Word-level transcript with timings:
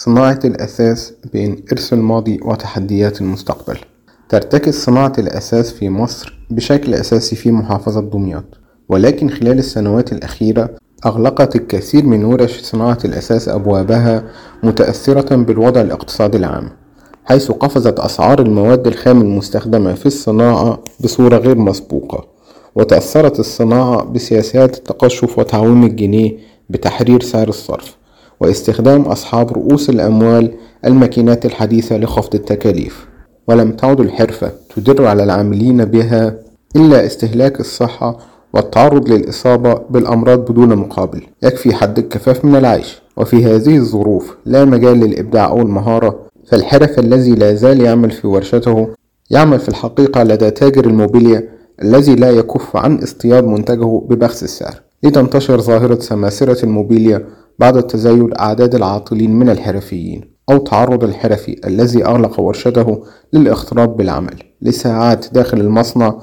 صناعة 0.00 0.38
الأثاث 0.44 1.10
بين 1.32 1.64
إرث 1.72 1.92
الماضي 1.92 2.40
وتحديات 2.42 3.20
المستقبل. 3.20 3.78
ترتكز 4.28 4.74
صناعة 4.74 5.12
الأثاث 5.18 5.72
في 5.72 5.90
مصر 5.90 6.38
بشكل 6.50 6.94
أساسي 6.94 7.36
في 7.36 7.52
محافظة 7.52 8.00
دمياط 8.00 8.44
ولكن 8.88 9.30
خلال 9.30 9.58
السنوات 9.58 10.12
الأخيرة 10.12 10.70
أغلقت 11.06 11.56
الكثير 11.56 12.06
من 12.06 12.24
ورش 12.24 12.60
صناعة 12.62 12.98
الأثاث 13.04 13.48
أبوابها 13.48 14.24
متأثرة 14.62 15.36
بالوضع 15.36 15.80
الاقتصادي 15.80 16.36
العام 16.36 16.68
حيث 17.24 17.50
قفزت 17.52 18.00
أسعار 18.00 18.40
المواد 18.40 18.86
الخام 18.86 19.20
المستخدمة 19.20 19.94
في 19.94 20.06
الصناعة 20.06 20.78
بصورة 21.00 21.36
غير 21.36 21.58
مسبوقة 21.58 22.26
وتأثرت 22.74 23.40
الصناعة 23.40 24.04
بسياسات 24.04 24.76
التقشف 24.76 25.38
وتعويم 25.38 25.84
الجنيه 25.84 26.36
بتحرير 26.70 27.22
سعر 27.22 27.48
الصرف. 27.48 27.97
واستخدام 28.40 29.02
أصحاب 29.02 29.52
رؤوس 29.52 29.90
الأموال 29.90 30.52
الماكينات 30.84 31.46
الحديثة 31.46 31.96
لخفض 31.96 32.34
التكاليف. 32.34 33.06
ولم 33.48 33.72
تعد 33.72 34.00
الحرفة 34.00 34.52
تدر 34.76 35.06
على 35.06 35.24
العاملين 35.24 35.84
بها 35.84 36.34
إلا 36.76 37.06
استهلاك 37.06 37.60
الصحة 37.60 38.18
والتعرض 38.54 39.08
للإصابة 39.08 39.74
بالأمراض 39.90 40.50
بدون 40.50 40.76
مقابل. 40.76 41.22
يكفي 41.42 41.74
حد 41.74 41.98
الكفاف 41.98 42.44
من 42.44 42.56
العيش. 42.56 43.02
وفي 43.16 43.44
هذه 43.44 43.76
الظروف 43.76 44.36
لا 44.46 44.64
مجال 44.64 45.00
للإبداع 45.00 45.48
أو 45.48 45.58
المهارة 45.62 46.18
فالحرف 46.48 46.98
الذي 46.98 47.34
لا 47.34 47.54
زال 47.54 47.80
يعمل 47.80 48.10
في 48.10 48.26
ورشته 48.26 48.88
يعمل 49.30 49.58
في 49.58 49.68
الحقيقة 49.68 50.22
لدى 50.22 50.50
تاجر 50.50 50.84
الموبيليا 50.86 51.48
الذي 51.82 52.14
لا 52.14 52.30
يكف 52.30 52.76
عن 52.76 53.02
اصطياد 53.02 53.44
منتجه 53.44 54.02
ببخس 54.08 54.42
السعر. 54.42 54.74
لتنتشر 55.02 55.60
ظاهرة 55.60 55.98
سماسرة 56.00 56.64
الموبيليا 56.64 57.24
بعد 57.58 57.82
تزايد 57.82 58.34
أعداد 58.34 58.74
العاطلين 58.74 59.38
من 59.38 59.50
الحرفيين 59.50 60.20
أو 60.50 60.58
تعرض 60.58 61.04
الحرفي 61.04 61.60
الذي 61.66 62.04
أغلق 62.04 62.40
ورشته 62.40 63.02
للاغتراب 63.32 63.96
بالعمل 63.96 64.42
لساعات 64.62 65.26
داخل 65.32 65.60
المصنع 65.60 66.14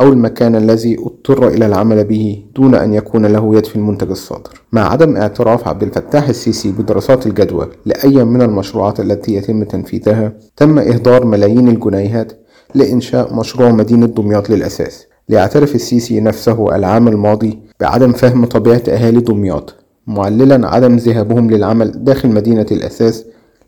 أو 0.00 0.08
المكان 0.08 0.56
الذي 0.56 0.96
اضطر 0.98 1.48
إلى 1.48 1.66
العمل 1.66 2.04
به 2.04 2.44
دون 2.56 2.74
أن 2.74 2.94
يكون 2.94 3.26
له 3.26 3.56
يد 3.56 3.66
في 3.66 3.76
المنتج 3.76 4.10
الصادر. 4.10 4.62
مع 4.72 4.92
عدم 4.92 5.16
اعتراف 5.16 5.68
عبد 5.68 5.82
الفتاح 5.82 6.28
السيسي 6.28 6.72
بدراسات 6.72 7.26
الجدوى 7.26 7.68
لأي 7.86 8.24
من 8.24 8.42
المشروعات 8.42 9.00
التي 9.00 9.34
يتم 9.34 9.64
تنفيذها 9.64 10.32
تم 10.56 10.78
إهدار 10.78 11.24
ملايين 11.24 11.68
الجنيهات 11.68 12.32
لإنشاء 12.74 13.34
مشروع 13.34 13.70
مدينة 13.70 14.06
دمياط 14.06 14.50
للأساس. 14.50 15.06
ليعترف 15.28 15.74
السيسي 15.74 16.20
نفسه 16.20 16.76
العام 16.76 17.08
الماضي 17.08 17.58
بعدم 17.80 18.12
فهم 18.12 18.44
طبيعة 18.44 18.82
أهالي 18.88 19.20
دمياط 19.20 19.83
معللا 20.06 20.68
عدم 20.68 20.96
ذهابهم 20.96 21.50
للعمل 21.50 22.04
داخل 22.04 22.28
مدينة 22.28 22.66
الأساس 22.72 23.24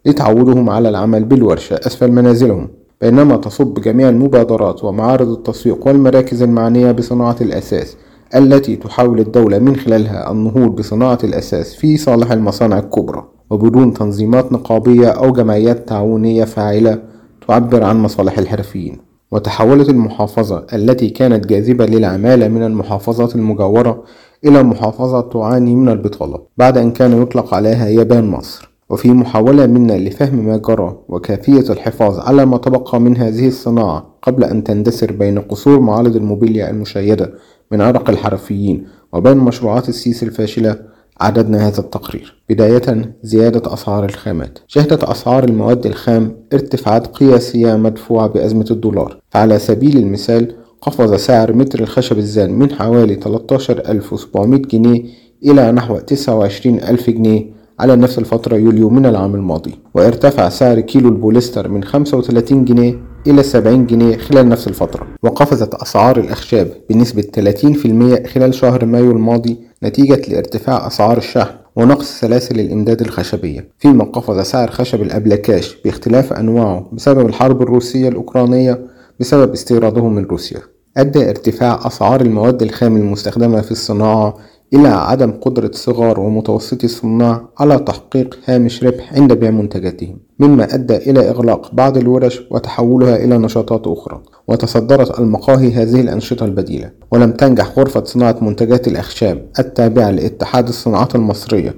لتعودهم 0.07 0.71
على 0.71 0.89
العمل 0.89 1.25
بالورشة 1.25 1.75
أسفل 1.75 2.13
منازلهم. 2.13 2.69
بينما 3.01 3.37
تصب 3.37 3.81
جميع 3.81 4.09
المبادرات 4.09 4.85
ومعارض 4.85 5.29
التسويق 5.29 5.87
والمراكز 5.87 6.43
المعنية 6.43 6.93
بصناعة 6.93 7.37
الأساس 7.41 7.97
التي 8.35 8.77
تحاول 8.77 9.21
الدولة 9.21 9.59
من 9.59 9.77
خلالها 9.77 10.31
النهوض 10.31 10.77
بصناعة 10.77 11.19
الأساس 11.25 11.75
في 11.75 11.97
صالح 11.97 12.33
المصانع 12.33 12.79
الكبرى. 12.79 13.25
وبدون 13.51 13.93
تنظيمات 13.93 14.53
نقابية 14.53 15.09
أو 15.09 15.33
جمعيات 15.33 15.89
تعاونية 15.89 16.45
فاعلة 16.45 17.03
تعبر 17.49 17.85
عن 17.85 17.97
مصالح 17.97 18.39
الحرفيين. 18.39 18.99
وتحولت 19.33 19.89
المحافظة 19.89 20.67
التي 20.73 21.09
كانت 21.11 21.47
جاذبة 21.47 21.87
للعمالة 21.87 22.49
من 22.49 22.63
المحافظات 22.63 23.35
المجاورة 23.35 24.03
إلى 24.45 24.63
محافظة 24.63 25.21
تعاني 25.21 25.75
من 25.75 25.89
البطالة 25.89 26.39
بعد 26.57 26.79
أن 26.79 26.91
كان 26.91 27.23
يطلق 27.23 27.55
عليها 27.55 27.89
يابان 27.89 28.25
مصر. 28.31 28.77
وفي 28.91 29.11
محاولة 29.11 29.67
منا 29.67 29.93
لفهم 29.93 30.47
ما 30.47 30.57
جرى 30.57 30.99
وكيفية 31.09 31.73
الحفاظ 31.73 32.19
على 32.19 32.47
ما 32.47 32.57
تبقى 32.57 33.01
من 33.01 33.17
هذه 33.17 33.49
الصناعة 33.49 34.07
قبل 34.23 34.45
أن 34.45 34.65
تندثر 34.65 35.13
بين 35.13 35.39
قصور 35.39 35.81
معارض 35.81 36.17
الموبيليا 36.17 36.71
المشيدة 36.71 37.33
من 37.73 37.81
عرق 37.81 38.11
الحرفيين 38.11 38.87
وبين 39.13 39.37
مشروعات 39.37 39.89
السيس 39.89 40.23
الفاشلة 40.23 40.79
عددنا 41.21 41.69
هذا 41.69 41.81
التقرير. 41.81 42.43
بداية 42.49 43.17
زيادة 43.23 43.73
أسعار 43.75 44.05
الخامات. 44.05 44.59
شهدت 44.67 45.05
أسعار 45.05 45.45
المواد 45.45 45.87
الخام 45.87 46.37
ارتفاعات 46.53 47.07
قياسية 47.07 47.77
مدفوعة 47.77 48.27
بأزمة 48.27 48.67
الدولار. 48.71 49.21
فعلى 49.31 49.59
سبيل 49.59 49.97
المثال 49.97 50.55
قفز 50.83 51.15
سعر 51.15 51.53
متر 51.53 51.81
الخشب 51.81 52.19
الزان 52.19 52.53
من 52.53 52.73
حوالي 52.73 53.15
13700 53.15 54.63
جنيه 54.63 55.03
إلى 55.45 55.73
نحو 55.73 55.99
29000 55.99 57.11
جنيه 57.11 57.57
على 57.81 57.97
نفس 57.97 58.19
الفترة 58.19 58.57
يوليو 58.57 58.91
من 58.91 59.07
العام 59.07 59.35
الماضي. 59.35 59.75
وارتفع 59.95 60.49
سعر 60.49 60.81
كيلو 60.81 61.09
البوليستر 61.09 61.69
من 61.69 61.85
35 61.85 62.65
جنيه 62.65 62.99
إلى 63.27 63.43
70 63.43 63.87
جنيه 63.87 64.17
خلال 64.17 64.49
نفس 64.49 64.69
الفترة. 64.69 65.07
وقفزت 65.23 65.75
أسعار 65.75 66.19
الأخشاب 66.21 66.73
بنسبة 66.91 67.23
30% 67.23 68.27
خلال 68.27 68.55
شهر 68.55 68.85
مايو 68.85 69.11
الماضي 69.11 69.57
نتيجة 69.83 70.23
لارتفاع 70.33 70.87
أسعار 70.87 71.19
الشحن 71.19 71.55
ونقص 71.77 72.21
سلاسل 72.21 72.61
الإمداد 72.61 73.01
الخشبية. 73.01 73.69
فيما 73.79 74.05
قفز 74.05 74.41
سعر 74.41 74.71
خشب 74.71 75.03
الأبلكاش 75.03 75.77
باختلاف 75.85 76.33
أنواعه 76.33 76.91
بسبب 76.93 77.27
الحرب 77.27 77.63
الروسية 77.63 78.09
الأوكرانية 78.09 78.96
بسبب 79.21 79.53
استيراده 79.53 80.09
من 80.09 80.25
روسيا. 80.25 80.61
أدى 80.97 81.31
ارتفاع 81.31 81.87
أسعار 81.87 82.21
المواد 82.21 82.63
الخام 82.63 82.97
المستخدمة 82.97 83.61
في 83.61 83.71
الصناعة 83.71 84.35
إلى 84.75 84.89
عدم 84.89 85.31
قدرة 85.33 85.71
صغار 85.75 86.21
ومتوسطي 86.21 86.85
الصناع 86.85 87.49
على 87.59 87.79
تحقيق 87.79 88.39
هامش 88.47 88.85
ربح 88.85 89.15
عند 89.15 89.33
بيع 89.33 89.51
منتجاتهم 89.51 90.19
مما 90.39 90.75
أدى 90.75 90.97
إلى 90.97 91.31
إغلاق 91.31 91.75
بعض 91.75 91.97
الورش 91.97 92.43
وتحولها 92.51 93.17
إلى 93.17 93.39
نشاطات 93.39 93.87
أخرى 93.87 94.23
وتصدرت 94.49 95.21
المقاهي 95.21 95.73
هذه 95.73 96.01
الأنشطة 96.01 96.45
البديلة. 96.45 96.91
ولم 97.11 97.33
تنجح 97.33 97.79
غرفة 97.79 98.05
صناعة 98.05 98.37
منتجات 98.41 98.89
الأخشاب 98.89 99.47
التابعة 99.59 100.11
لاتحاد 100.11 100.69
الصناعات 100.69 101.15
المصرية 101.15 101.75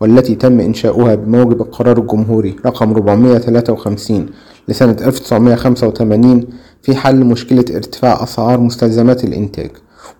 والتي 0.00 0.34
تم 0.34 0.60
إنشاؤها 0.60 1.14
بموجب 1.14 1.60
القرار 1.60 1.98
الجمهوري 1.98 2.56
رقم 2.66 2.90
453 2.90 4.26
لسنة 4.68 4.96
1985 5.00 6.46
في 6.82 6.96
حل 6.96 7.24
مشكلة 7.24 7.64
ارتفاع 7.76 8.22
أسعار 8.22 8.60
مستلزمات 8.60 9.24
الإنتاج 9.24 9.70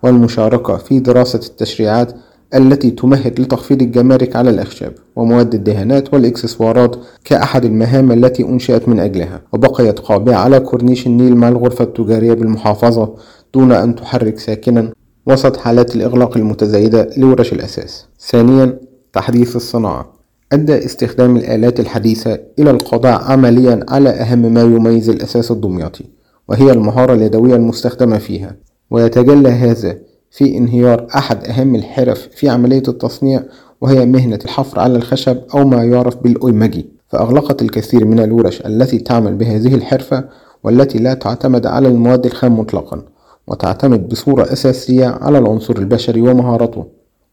والمشاركة 0.03 0.77
في 0.77 0.99
دراسة 0.99 1.39
التشريعات 1.39 2.13
التي 2.55 2.91
تمهد 2.91 3.39
لتخفيض 3.39 3.81
الجمارك 3.81 4.35
على 4.35 4.49
الأخشاب 4.49 4.93
ومواد 5.15 5.53
الدهانات 5.53 6.13
والإكسسوارات 6.13 6.95
كأحد 7.25 7.65
المهام 7.65 8.11
التي 8.11 8.43
أنشئت 8.43 8.89
من 8.89 8.99
أجلها 8.99 9.41
وبقيت 9.53 9.99
قابعة 9.99 10.35
على 10.35 10.59
كورنيش 10.59 11.07
النيل 11.07 11.35
مع 11.35 11.47
الغرفة 11.47 11.83
التجارية 11.83 12.33
بالمحافظة 12.33 13.15
دون 13.53 13.71
أن 13.71 13.95
تحرك 13.95 14.39
ساكنا 14.39 14.91
وسط 15.25 15.57
حالات 15.57 15.95
الإغلاق 15.95 16.37
المتزايدة 16.37 17.09
لورش 17.17 17.53
الأساس. 17.53 18.05
ثانيا 18.19 18.79
تحديث 19.13 19.55
الصناعة. 19.55 20.13
أدى 20.53 20.85
استخدام 20.85 21.37
الآلات 21.37 21.79
الحديثة 21.79 22.39
إلى 22.59 22.71
القضاء 22.71 23.21
عمليا 23.21 23.85
على 23.89 24.09
أهم 24.09 24.53
ما 24.53 24.61
يميز 24.61 25.09
الأساس 25.09 25.51
الدمياطي 25.51 26.05
وهي 26.49 26.71
المهارة 26.71 27.13
اليدوية 27.13 27.55
المستخدمة 27.55 28.17
فيها. 28.17 28.55
ويتجلى 28.91 29.49
هذا 29.49 29.97
في 30.31 30.57
انهيار 30.57 31.07
أحد 31.15 31.43
أهم 31.47 31.75
الحرف 31.75 32.27
في 32.35 32.49
عملية 32.49 32.83
التصنيع 32.87 33.43
وهي 33.81 34.05
مهنة 34.05 34.39
الحفر 34.45 34.79
على 34.79 34.95
الخشب 34.95 35.37
أو 35.55 35.65
ما 35.65 35.83
يعرف 35.83 36.17
بالأويماجي 36.17 36.85
فأغلقت 37.07 37.61
الكثير 37.61 38.05
من 38.05 38.19
الورش 38.19 38.61
التي 38.61 38.97
تعمل 38.97 39.35
بهذه 39.35 39.75
الحرفة 39.75 40.23
والتي 40.63 40.97
لا 40.99 41.13
تعتمد 41.13 41.65
على 41.65 41.87
المواد 41.87 42.25
الخام 42.25 42.59
مطلقا 42.59 43.01
وتعتمد 43.47 44.09
بصورة 44.09 44.43
أساسية 44.43 45.07
على 45.07 45.37
العنصر 45.37 45.75
البشري 45.77 46.21
ومهارته 46.21 46.85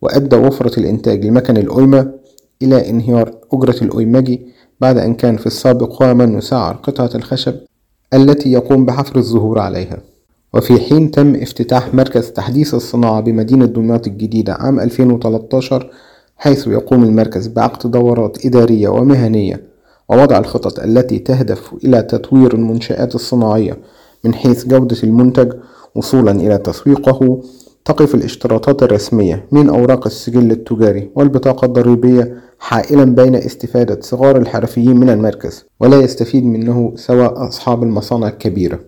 وأدى 0.02 0.36
وفرة 0.36 0.80
الإنتاج 0.80 1.26
لمكن 1.26 1.56
الأويما 1.56 2.12
إلى 2.62 2.90
انهيار 2.90 3.34
أجرة 3.52 3.76
الأويماجي 3.82 4.46
بعد 4.80 4.98
أن 4.98 5.14
كان 5.14 5.36
في 5.36 5.46
السابق 5.46 6.02
هو 6.02 6.14
من 6.14 6.38
يسعر 6.38 6.74
قطعة 6.74 7.10
الخشب 7.14 7.54
التي 8.14 8.52
يقوم 8.52 8.84
بحفر 8.86 9.16
الزهور 9.18 9.58
عليها. 9.58 9.98
وفي 10.54 10.80
حين 10.80 11.10
تم 11.10 11.34
افتتاح 11.34 11.94
مركز 11.94 12.30
تحديث 12.30 12.74
الصناعة 12.74 13.20
بمدينة 13.20 13.66
دمياط 13.66 14.06
الجديدة 14.06 14.52
عام 14.52 14.80
2013 14.80 15.90
حيث 16.36 16.66
يقوم 16.66 17.04
المركز 17.04 17.46
بعقد 17.46 17.90
دورات 17.90 18.46
إدارية 18.46 18.88
ومهنية 18.88 19.62
ووضع 20.08 20.38
الخطط 20.38 20.80
التي 20.80 21.18
تهدف 21.18 21.74
إلى 21.84 22.02
تطوير 22.02 22.54
المنشآت 22.54 23.14
الصناعية 23.14 23.78
من 24.24 24.34
حيث 24.34 24.66
جودة 24.66 24.96
المنتج 25.02 25.52
وصولا 25.94 26.30
إلى 26.30 26.58
تسويقه 26.58 27.42
تقف 27.84 28.14
الاشتراطات 28.14 28.82
الرسمية 28.82 29.46
من 29.52 29.68
أوراق 29.68 30.06
السجل 30.06 30.50
التجاري 30.50 31.10
والبطاقة 31.14 31.64
الضريبية 31.64 32.34
حائلا 32.58 33.04
بين 33.04 33.34
استفادة 33.34 34.00
صغار 34.00 34.36
الحرفيين 34.36 34.96
من 34.96 35.10
المركز 35.10 35.64
ولا 35.80 36.00
يستفيد 36.00 36.44
منه 36.44 36.92
سواء 36.96 37.48
أصحاب 37.48 37.82
المصانع 37.82 38.28
الكبيرة. 38.28 38.80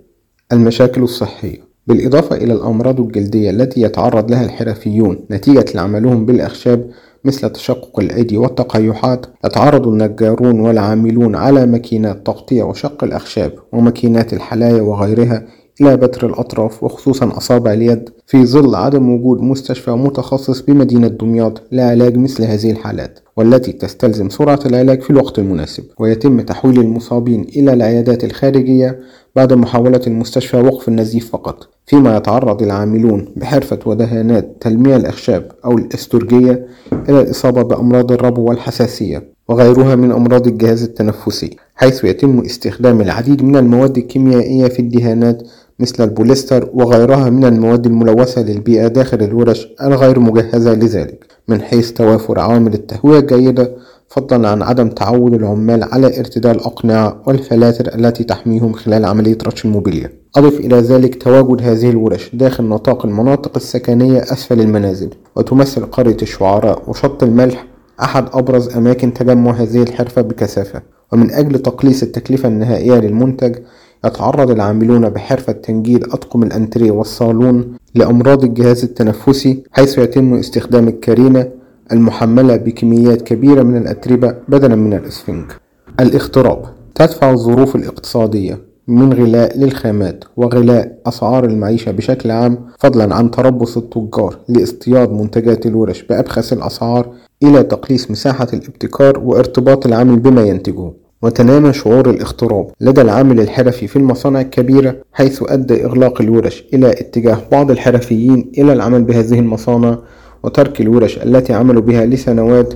المشاكل 0.52 1.02
الصحية 1.02 1.72
بالإضافة 1.86 2.36
إلى 2.36 2.52
الأمراض 2.52 3.00
الجلدية 3.00 3.50
التي 3.50 3.82
يتعرض 3.82 4.30
لها 4.30 4.44
الحرفيون 4.44 5.18
نتيجة 5.30 5.64
لعملهم 5.74 6.26
بالأخشاب 6.26 6.90
مثل 7.24 7.50
تشقق 7.50 8.00
الأيدي 8.00 8.38
والتقيحات 8.38 9.26
يتعرض 9.44 9.88
النجارون 9.88 10.60
والعاملون 10.60 11.36
على 11.36 11.66
ماكينات 11.66 12.26
تقطيع 12.26 12.64
وشق 12.64 13.04
الأخشاب 13.04 13.52
وماكينات 13.72 14.32
الحلاية 14.32 14.80
وغيرها 14.80 15.46
إلى 15.82 15.96
بتر 15.96 16.26
الأطراف 16.26 16.84
وخصوصا 16.84 17.36
أصابع 17.36 17.72
اليد 17.72 18.10
في 18.26 18.46
ظل 18.46 18.74
عدم 18.74 19.14
وجود 19.14 19.40
مستشفى 19.40 19.90
متخصص 19.90 20.60
بمدينة 20.60 21.08
دمياط 21.08 21.62
لعلاج 21.72 22.16
مثل 22.16 22.44
هذه 22.44 22.70
الحالات 22.70 23.18
والتي 23.36 23.72
تستلزم 23.72 24.28
سرعة 24.28 24.60
العلاج 24.66 25.02
في 25.02 25.10
الوقت 25.10 25.38
المناسب 25.38 25.84
ويتم 25.98 26.40
تحويل 26.40 26.80
المصابين 26.80 27.42
إلى 27.56 27.72
العيادات 27.72 28.24
الخارجية 28.24 29.00
بعد 29.36 29.52
محاولة 29.52 30.00
المستشفى 30.06 30.56
وقف 30.56 30.88
النزيف 30.88 31.30
فقط. 31.30 31.68
فيما 31.86 32.16
يتعرض 32.16 32.62
العاملون 32.62 33.28
بحرفة 33.36 33.78
ودهانات 33.86 34.56
تلميع 34.60 34.96
الأخشاب 34.96 35.52
أو 35.64 35.78
الأسترجية 35.78 36.66
إلى 37.08 37.20
الإصابة 37.20 37.62
بأمراض 37.62 38.12
الربو 38.12 38.42
والحساسية 38.42 39.32
وغيرها 39.48 39.94
من 39.94 40.12
أمراض 40.12 40.46
الجهاز 40.46 40.82
التنفسي 40.82 41.56
حيث 41.74 42.04
يتم 42.04 42.40
استخدام 42.40 43.00
العديد 43.00 43.42
من 43.42 43.56
المواد 43.56 43.98
الكيميائية 43.98 44.68
في 44.68 44.78
الدهانات 44.78 45.42
مثل 45.78 46.04
البوليستر 46.04 46.70
وغيرها 46.74 47.30
من 47.30 47.44
المواد 47.44 47.86
الملوثة 47.86 48.42
للبيئة 48.42 48.86
داخل 48.86 49.22
الورش 49.22 49.68
الغير 49.82 50.18
مجهزة 50.18 50.74
لذلك. 50.74 51.26
من 51.48 51.60
حيث 51.60 51.92
توافر 51.92 52.40
عوامل 52.40 52.74
التهوية 52.74 53.18
الجيدة 53.18 53.72
فضلا 54.08 54.48
عن 54.48 54.62
عدم 54.62 54.88
تعود 54.88 55.34
العمال 55.34 55.84
على 55.84 56.18
ارتداء 56.18 56.52
الأقنعة 56.52 57.22
والفلاتر 57.26 57.94
التي 57.94 58.24
تحميهم 58.24 58.72
خلال 58.72 59.04
عملية 59.04 59.38
رش 59.46 59.64
الموبيليا. 59.64 60.12
أضف 60.36 60.60
إلى 60.60 60.76
ذلك 60.76 61.22
تواجد 61.22 61.62
هذه 61.62 61.90
الورش 61.90 62.30
داخل 62.34 62.64
نطاق 62.64 63.06
المناطق 63.06 63.52
السكنية 63.56 64.22
أسفل 64.22 64.60
المنازل 64.60 65.10
وتمثل 65.36 65.84
قرية 65.86 66.16
الشعراء 66.22 66.82
وشط 66.90 67.22
الملح 67.22 67.66
أحد 68.02 68.24
أبرز 68.32 68.76
أماكن 68.76 69.14
تجمع 69.14 69.50
هذه 69.50 69.82
الحرفة 69.82 70.22
بكثافة. 70.22 70.82
ومن 71.12 71.30
أجل 71.30 71.58
تقليص 71.58 72.02
التكلفة 72.02 72.48
النهائية 72.48 72.94
للمنتج 72.94 73.56
يتعرض 74.04 74.50
العاملون 74.50 75.08
بحرفة 75.08 75.52
تنجيد 75.52 76.04
أطقم 76.04 76.42
الأنتريه 76.42 76.90
والصالون 76.90 77.76
لأمراض 77.94 78.44
الجهاز 78.44 78.84
التنفسي 78.84 79.62
حيث 79.72 79.98
يتم 79.98 80.34
استخدام 80.34 80.88
الكارينة 80.88 81.48
المحملة 81.92 82.56
بكميات 82.56 83.22
كبيرة 83.22 83.62
من 83.62 83.76
الأتربة 83.76 84.34
بدلا 84.48 84.74
من 84.76 84.94
الإسفنج. 84.94 85.44
الاغتراب 86.00 86.64
تدفع 86.94 87.30
الظروف 87.30 87.76
الاقتصادية 87.76 88.58
من 88.88 89.12
غلاء 89.12 89.58
للخامات 89.58 90.24
وغلاء 90.36 90.98
أسعار 91.06 91.44
المعيشة 91.44 91.92
بشكل 91.92 92.30
عام 92.30 92.58
فضلا 92.78 93.14
عن 93.14 93.30
تربص 93.30 93.76
التجار 93.76 94.38
لاصطياد 94.48 95.12
منتجات 95.12 95.66
الورش 95.66 96.02
بأبخس 96.02 96.52
الأسعار 96.52 97.12
إلى 97.42 97.62
تقليص 97.62 98.10
مساحة 98.10 98.46
الابتكار 98.52 99.18
وارتباط 99.18 99.86
العامل 99.86 100.18
بما 100.18 100.42
ينتجه. 100.42 100.92
وتنامى 101.22 101.72
شعور 101.72 102.10
الاغتراب. 102.10 102.66
لدى 102.80 103.00
العامل 103.00 103.40
الحرفي 103.40 103.86
في 103.86 103.96
المصانع 103.96 104.40
الكبيرة 104.40 104.96
حيث 105.12 105.42
أدى 105.48 105.84
إغلاق 105.84 106.20
الورش 106.20 106.64
إلى 106.74 106.90
اتجاه 106.90 107.38
بعض 107.52 107.70
الحرفيين 107.70 108.52
إلى 108.58 108.72
العمل 108.72 109.02
بهذه 109.02 109.38
المصانع 109.38 109.98
وترك 110.42 110.80
الورش 110.80 111.18
التي 111.18 111.52
عملوا 111.52 111.82
بها 111.82 112.06
لسنوات 112.06 112.74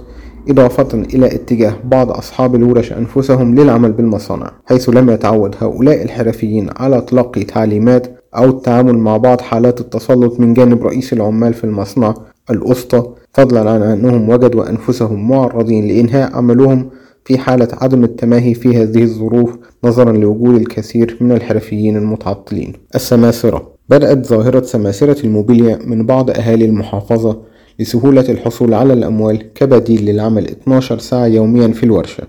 إضافة 0.48 0.88
إلى 1.14 1.26
اتجاه 1.26 1.74
بعض 1.84 2.10
أصحاب 2.10 2.54
الورش 2.54 2.92
أنفسهم 2.92 3.54
للعمل 3.54 3.92
بالمصانع 3.92 4.50
حيث 4.66 4.88
لم 4.88 5.10
يتعود 5.10 5.54
هؤلاء 5.60 6.02
الحرفيين 6.02 6.70
على 6.76 7.00
تلقي 7.00 7.44
تعليمات 7.44 8.06
أو 8.36 8.44
التعامل 8.44 8.98
مع 8.98 9.16
بعض 9.16 9.40
حالات 9.40 9.80
التسلط 9.80 10.40
من 10.40 10.54
جانب 10.54 10.86
رئيس 10.86 11.12
العمال 11.12 11.54
في 11.54 11.64
المصنع 11.64 12.14
الأسطى 12.50 13.02
فضلا 13.34 13.70
عن 13.70 13.82
أنهم 13.82 14.28
وجدوا 14.28 14.70
أنفسهم 14.70 15.28
معرضين 15.28 15.88
لإنهاء 15.88 16.36
عملهم 16.36 16.90
في 17.26 17.38
حالة 17.38 17.68
عدم 17.72 18.04
التماهي 18.04 18.54
في 18.54 18.76
هذه 18.76 19.02
الظروف 19.02 19.58
نظرا 19.84 20.12
لوجود 20.12 20.54
الكثير 20.54 21.16
من 21.20 21.32
الحرفيين 21.32 21.96
المتعطلين. 21.96 22.72
السماسرة. 22.94 23.72
بدأت 23.88 24.26
ظاهرة 24.26 24.62
سماسرة 24.62 25.26
الموبيليا 25.26 25.78
من 25.86 26.06
بعض 26.06 26.30
أهالي 26.30 26.64
المحافظة 26.64 27.42
لسهولة 27.78 28.24
الحصول 28.28 28.74
على 28.74 28.92
الأموال 28.92 29.52
كبديل 29.52 30.04
للعمل 30.04 30.44
12 30.44 30.98
ساعة 30.98 31.26
يوميا 31.26 31.68
في 31.68 31.84
الورشة 31.84 32.22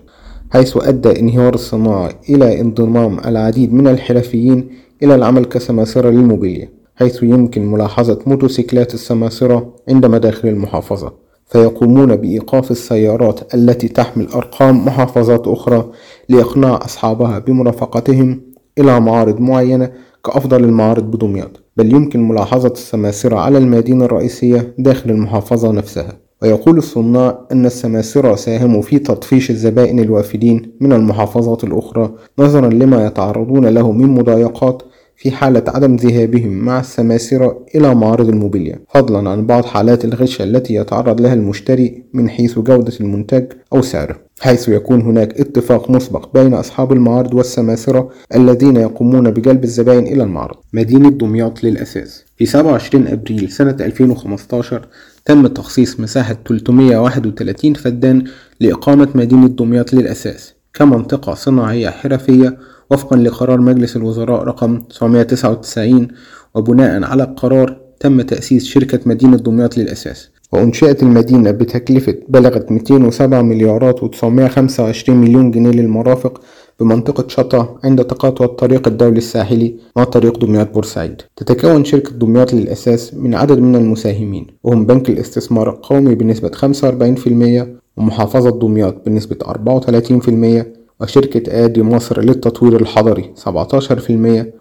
حيث 0.50 0.76
أدى 0.76 1.20
انهيار 1.20 1.54
الصناعة 1.54 2.10
إلى 2.30 2.60
انضمام 2.60 3.18
العديد 3.18 3.72
من 3.72 3.86
الحرفيين 3.86 4.68
إلى 5.02 5.14
العمل 5.14 5.44
كسماسرة 5.44 6.10
للموبيليا 6.10 6.68
حيث 6.96 7.22
يمكن 7.22 7.66
ملاحظة 7.66 8.18
موتوسيكلات 8.26 8.94
السماسرة 8.94 9.74
عند 9.88 10.06
مداخل 10.06 10.48
المحافظة. 10.48 11.27
فيقومون 11.48 12.16
بإيقاف 12.16 12.70
السيارات 12.70 13.54
التي 13.54 13.88
تحمل 13.88 14.28
أرقام 14.28 14.84
محافظات 14.86 15.48
أخرى 15.48 15.90
لإقناع 16.28 16.76
أصحابها 16.84 17.38
بمرافقتهم 17.38 18.40
إلى 18.78 19.00
معارض 19.00 19.40
معينة 19.40 19.92
كأفضل 20.24 20.64
المعارض 20.64 21.04
بدمياط 21.10 21.62
بل 21.76 21.92
يمكن 21.92 22.28
ملاحظة 22.28 22.72
السماسرة 22.72 23.36
على 23.36 23.58
المدينة 23.58 24.04
الرئيسية 24.04 24.74
داخل 24.78 25.10
المحافظة 25.10 25.72
نفسها. 25.72 26.28
ويقول 26.42 26.78
الصناع 26.78 27.38
أن 27.52 27.66
السماسرة 27.66 28.34
ساهموا 28.34 28.82
في 28.82 28.98
تطفيش 28.98 29.50
الزبائن 29.50 30.00
الوافدين 30.00 30.72
من 30.80 30.92
المحافظات 30.92 31.64
الأخرى 31.64 32.14
نظرا 32.38 32.68
لما 32.68 33.06
يتعرضون 33.06 33.66
له 33.66 33.92
من 33.92 34.06
مضايقات 34.06 34.82
في 35.18 35.30
حالة 35.30 35.64
عدم 35.66 35.96
ذهابهم 35.96 36.52
مع 36.52 36.80
السماسرة 36.80 37.66
إلى 37.74 37.94
معارض 37.94 38.28
الموبيليا 38.28 38.78
فضلا 38.94 39.30
عن 39.30 39.46
بعض 39.46 39.64
حالات 39.64 40.04
الغش 40.04 40.42
التي 40.42 40.74
يتعرض 40.74 41.20
لها 41.20 41.34
المشتري 41.34 42.04
من 42.12 42.30
حيث 42.30 42.58
جودة 42.58 42.92
المنتج 43.00 43.44
أو 43.72 43.82
سعره 43.82 44.16
حيث 44.40 44.68
يكون 44.68 45.02
هناك 45.02 45.40
اتفاق 45.40 45.90
مسبق 45.90 46.32
بين 46.34 46.54
أصحاب 46.54 46.92
المعارض 46.92 47.34
والسماسرة 47.34 48.10
الذين 48.34 48.76
يقومون 48.76 49.30
بجلب 49.30 49.64
الزبائن 49.64 50.06
إلى 50.06 50.22
المعرض. 50.22 50.56
مدينة 50.72 51.10
دمياط 51.10 51.64
للأساس. 51.64 52.24
في 52.36 52.46
27 52.46 53.06
أبريل 53.06 53.50
سنة 53.50 53.76
2015 53.80 54.88
تم 55.24 55.46
تخصيص 55.46 56.00
مساحة 56.00 56.36
331 56.48 57.74
فدان 57.74 58.24
لإقامة 58.60 59.08
مدينة 59.14 59.48
دمياط 59.48 59.94
للأساس 59.94 60.54
كمنطقة 60.74 61.34
صناعية 61.34 61.90
حرفية 61.90 62.58
وفقا 62.90 63.16
لقرار 63.16 63.60
مجلس 63.60 63.96
الوزراء 63.96 64.44
رقم 64.44 64.78
999 64.78 66.08
وبناء 66.54 67.02
على 67.04 67.22
القرار 67.22 67.76
تم 68.00 68.20
تأسيس 68.22 68.64
شركة 68.64 69.00
مدينة 69.06 69.36
دمياط 69.36 69.78
للأساس. 69.78 70.30
وأنشئت 70.52 71.02
المدينة 71.02 71.50
بتكلفة 71.50 72.14
بلغت 72.28 72.72
207 72.72 73.42
مليارات 73.42 74.00
و925 74.00 75.08
مليون 75.10 75.50
جنيه 75.50 75.70
للمرافق 75.70 76.40
بمنطقة 76.80 77.28
شطا 77.28 77.78
عند 77.84 78.04
تقاطع 78.04 78.44
الطريق 78.44 78.88
الدولي 78.88 79.18
الساحلي 79.18 79.74
مع 79.96 80.04
طريق 80.04 80.38
دمياط 80.38 80.74
بورسعيد. 80.74 81.22
تتكون 81.36 81.84
شركة 81.84 82.10
دمياط 82.10 82.54
للأساس 82.54 83.14
من 83.14 83.34
عدد 83.34 83.58
من 83.58 83.76
المساهمين 83.76 84.46
وهم 84.64 84.86
بنك 84.86 85.10
الاستثمار 85.10 85.70
القومي 85.70 86.14
بنسبة 86.14 86.50
45% 86.50 87.66
ومحافظة 87.96 88.58
دمياط 88.58 88.96
بنسبة 89.06 89.36
34% 89.44 90.77
وشركة 91.00 91.64
آدي 91.64 91.82
مصر 91.82 92.20
للتطوير 92.20 92.80
الحضري 92.80 93.34
17% 93.36 93.50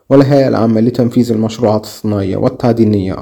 والهيئة 0.09 0.47
العامة 0.47 0.81
لتنفيذ 0.81 1.31
المشروعات 1.31 1.83
الصناعية 1.83 2.37
والتعدينية 2.37 3.13
4% 3.13 3.19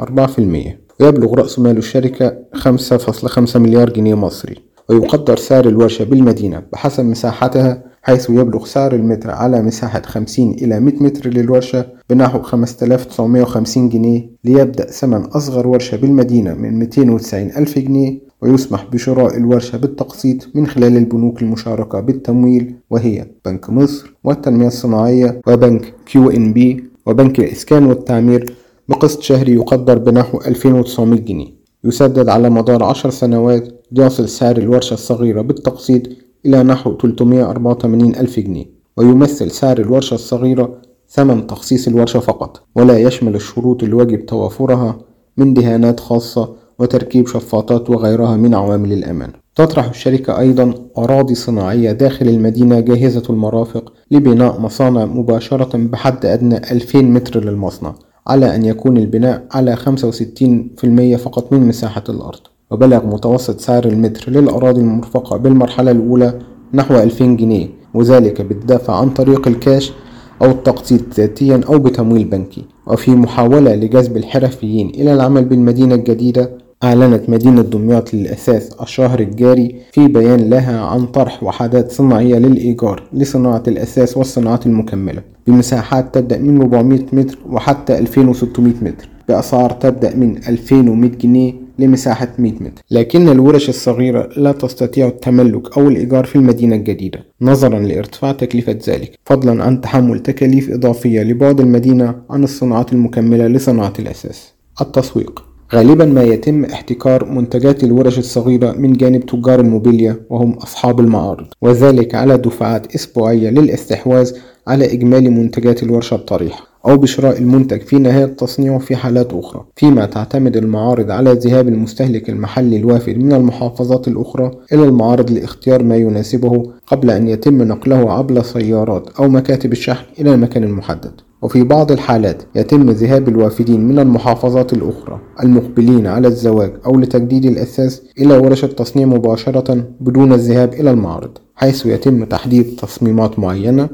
ويبلغ 1.00 1.34
رأس 1.34 1.60
مال 1.60 1.78
الشركة 1.78 2.38
5.5 2.56 3.56
مليار 3.56 3.90
جنيه 3.90 4.16
مصري. 4.16 4.56
ويقدر 4.90 5.38
سعر 5.38 5.68
الورشة 5.68 6.04
بالمدينة 6.04 6.64
بحسب 6.74 7.06
مساحتها 7.06 7.84
حيث 8.02 8.30
يبلغ 8.30 8.66
سعر 8.66 8.96
المتر 8.96 9.32
على 9.32 9.62
مساحة 9.62 10.02
50 10.02 10.52
إلى 10.52 10.80
100 10.80 10.96
متر 11.04 11.30
للورشة 11.30 11.86
بنحو 12.10 12.42
5950 12.42 13.90
جنيه 13.90 14.30
ليبدأ 14.44 14.86
ثمن 14.86 15.26
أصغر 15.26 15.68
ورشة 15.68 15.98
بالمدينة 15.98 16.54
من 16.54 16.80
290 16.80 17.44
ألف 17.44 17.80
جنيه. 17.80 18.20
ويسمح 18.46 18.86
بشراء 18.92 19.38
الورشة 19.38 19.78
بالتقسيط 19.78 20.48
من 20.56 20.68
خلال 20.68 20.98
البنوك 20.98 21.42
المشاركة 21.42 22.00
بالتمويل 22.00 22.76
وهي 22.90 23.28
بنك 23.46 23.70
مصر 23.70 24.14
والتنمية 24.24 24.68
الصناعية 24.68 25.42
وبنك 25.48 25.94
كيو 26.06 26.30
إن 26.30 26.54
بي 26.54 26.84
وبنك 27.06 27.40
الإسكان 27.40 27.86
والتعمير 27.86 28.56
بقسط 28.90 29.22
شهري 29.22 29.54
يقدر 29.54 29.98
بنحو 29.98 30.38
2900 30.38 31.20
جنيه. 31.20 31.48
يسدد 31.84 32.30
على 32.30 32.50
مدار 32.50 32.84
عشر 32.84 33.10
سنوات 33.10 33.84
ليصل 33.92 34.30
سعر 34.30 34.58
الورشة 34.58 34.94
الصغيرة 34.94 35.42
بالتقسيط 35.42 36.02
إلى 36.46 36.64
نحو 36.64 36.98
384 36.98 38.16
ألف 38.16 38.40
جنيه 38.40 38.66
ويمثل 38.98 39.52
سعر 39.52 39.78
الورشة 39.78 40.16
الصغيرة 40.16 40.82
ثمن 41.10 41.48
تخصيص 41.48 41.88
الورشة 41.88 42.20
فقط 42.20 42.64
ولا 42.76 42.98
يشمل 42.98 43.36
الشروط 43.36 43.84
الواجب 43.84 44.26
توافرها 44.26 44.98
من 45.38 45.54
دهانات 45.54 46.00
خاصة 46.00 46.56
وتركيب 46.80 47.28
شفاطات 47.28 47.90
وغيرها 47.90 48.38
من 48.38 48.54
عوامل 48.56 48.94
الأمان. 48.94 49.30
تطرح 49.56 49.90
الشركة 49.90 50.40
أيضا 50.40 50.74
أراضي 50.98 51.36
صناعية 51.36 51.92
داخل 51.92 52.28
المدينة 52.28 52.80
جاهزة 52.80 53.24
المرافق 53.30 53.94
لبناء 54.12 54.62
مصانع 54.62 55.06
مباشرة 55.06 55.78
بحد 55.78 56.26
أدنى 56.26 56.58
2000 56.58 57.02
متر 57.02 57.46
للمصنع 57.46 57.96
على 58.28 58.56
أن 58.56 58.66
يكون 58.66 58.98
البناء 58.98 59.46
على 59.52 59.76
65% 59.76 61.16
فقط 61.18 61.54
من 61.54 61.68
مساحة 61.68 62.04
الأرض. 62.10 62.40
وبلغ 62.72 63.06
متوسط 63.06 63.60
سعر 63.60 63.86
المتر 63.86 64.32
للأراضي 64.32 64.82
المرفقة 64.82 65.38
بالمرحلة 65.38 65.92
الأولى 65.92 66.40
نحو 66.74 66.96
2000 66.96 67.26
جنيه 67.38 67.68
وذلك 67.94 68.42
بالدفع 68.42 68.96
عن 68.96 69.10
طريق 69.10 69.48
الكاش 69.48 69.94
أو 70.42 70.52
التقسيط 70.52 71.02
ذاتيا 71.18 71.62
أو 71.70 71.80
بتمويل 71.80 72.24
بنكي. 72.26 72.66
وفي 72.88 73.12
محاولة 73.12 73.76
لجذب 73.76 74.18
الحرفيين 74.18 74.90
إلى 74.90 75.14
العمل 75.14 75.46
بالمدينة 75.46 75.96
الجديدة 75.96 76.65
أعلنت 76.86 77.30
مدينة 77.30 77.62
دمياط 77.62 78.14
للأساس 78.14 78.74
الشهر 78.82 79.20
الجاري 79.20 79.76
في 79.92 80.08
بيان 80.08 80.50
لها 80.50 80.80
عن 80.80 81.06
طرح 81.06 81.44
وحدات 81.44 81.92
صناعية 81.92 82.36
للإيجار 82.36 83.04
لصناعة 83.14 83.64
الأساس 83.68 84.18
والصناعات 84.18 84.66
المكملة. 84.66 85.22
بمساحات 85.48 86.16
تبدأ 86.16 86.38
من 86.38 86.62
400 86.62 87.00
متر 87.14 87.38
وحتى 87.50 87.98
2600 87.98 88.74
متر. 88.82 89.10
بأسعار 89.28 89.72
تبدأ 89.72 90.16
من 90.16 90.38
2100 90.38 91.10
جنيه 91.12 91.54
لمساحة 91.80 92.28
100 92.40 92.54
متر. 92.54 92.82
لكن 92.92 93.30
الورش 93.30 93.70
الصغيرة 93.70 94.30
لا 94.38 94.52
تستطيع 94.52 95.08
التملك 95.08 95.78
أو 95.78 95.88
الإيجار 95.88 96.26
في 96.26 96.36
المدينة 96.36 96.76
الجديدة. 96.76 97.20
نظرا 97.42 97.80
لارتفاع 97.80 98.32
تكلفة 98.32 98.80
ذلك. 98.88 99.20
فضلا 99.26 99.64
عن 99.64 99.82
تحمل 99.82 100.20
تكاليف 100.20 100.72
إضافية 100.72 101.22
لبعد 101.24 101.60
المدينة 101.60 102.16
عن 102.30 102.44
الصناعات 102.44 102.94
المكملة 102.94 103.48
لصناعة 103.48 103.94
الأساس 104.00 104.54
التسويق. 104.82 105.55
غالبا 105.76 106.06
ما 106.06 106.24
يتم 106.24 106.66
احتكار 106.66 107.26
منتجات 107.26 107.84
الورش 107.84 108.18
الصغيرة 108.20 108.72
من 108.72 108.94
جانب 108.94 109.26
تجار 109.26 109.60
الموبيليا 109.60 110.16
وهم 110.30 110.52
أصحاب 110.54 111.00
المعارض 111.00 111.46
وذلك 111.62 112.16
على 112.16 112.38
دفعات 112.38 112.96
أسبوعية 112.96 113.50
للاستحواذ 113.50 114.32
على 114.68 114.94
إجمالي 114.94 115.30
منتجات 115.30 115.84
الورشة 115.84 116.16
الطريحة 116.16 116.68
أو 116.88 116.98
بشراء 116.98 117.38
المنتج 117.40 117.82
في 117.82 117.96
نهاية 117.96 118.26
تصنيعه 118.26 118.80
في 118.80 118.96
حالات 118.96 119.34
أخرى. 119.34 119.66
فيما 119.76 120.06
تعتمد 120.06 120.58
المعارض 120.58 121.12
على 121.12 121.32
ذهاب 121.32 121.68
المستهلك 121.68 122.30
المحلي 122.30 122.78
الوافد 122.78 123.18
من 123.18 123.34
المحافظات 123.34 124.08
الأخرى 124.08 124.52
إلى 124.74 124.84
المعارض 124.84 125.32
لاختيار 125.32 125.84
ما 125.84 125.96
يناسبه 125.96 126.64
قبل 126.88 127.10
أن 127.12 127.28
يتم 127.28 127.62
نقله 127.62 128.14
عبر 128.14 128.42
سيارات 128.42 129.10
أو 129.20 129.28
مكاتب 129.28 129.72
الشحن 129.72 130.06
إلى 130.20 130.34
المكان 130.34 130.64
المحدد. 130.64 131.12
وفي 131.42 131.64
بعض 131.64 131.92
الحالات 131.92 132.44
يتم 132.56 132.90
ذهاب 132.90 133.28
الوافدين 133.28 133.88
من 133.88 134.00
المحافظات 134.00 134.74
الأخرى 134.74 135.20
المقبلين 135.44 136.08
على 136.08 136.28
الزواج 136.28 136.74
أو 136.86 137.00
لتجديد 137.00 137.46
الأثاث 137.46 138.00
إلى 138.20 138.38
ورش 138.38 138.64
التصنيع 138.64 139.06
مباشرة 139.06 139.84
بدون 140.00 140.34
الذهاب 140.34 140.74
إلى 140.74 140.92
المعرض 140.92 141.38
حيث 141.56 141.86
يتم 141.86 142.24
تحديد 142.24 142.76
تصميمات 142.76 143.40
معينة 143.40 143.90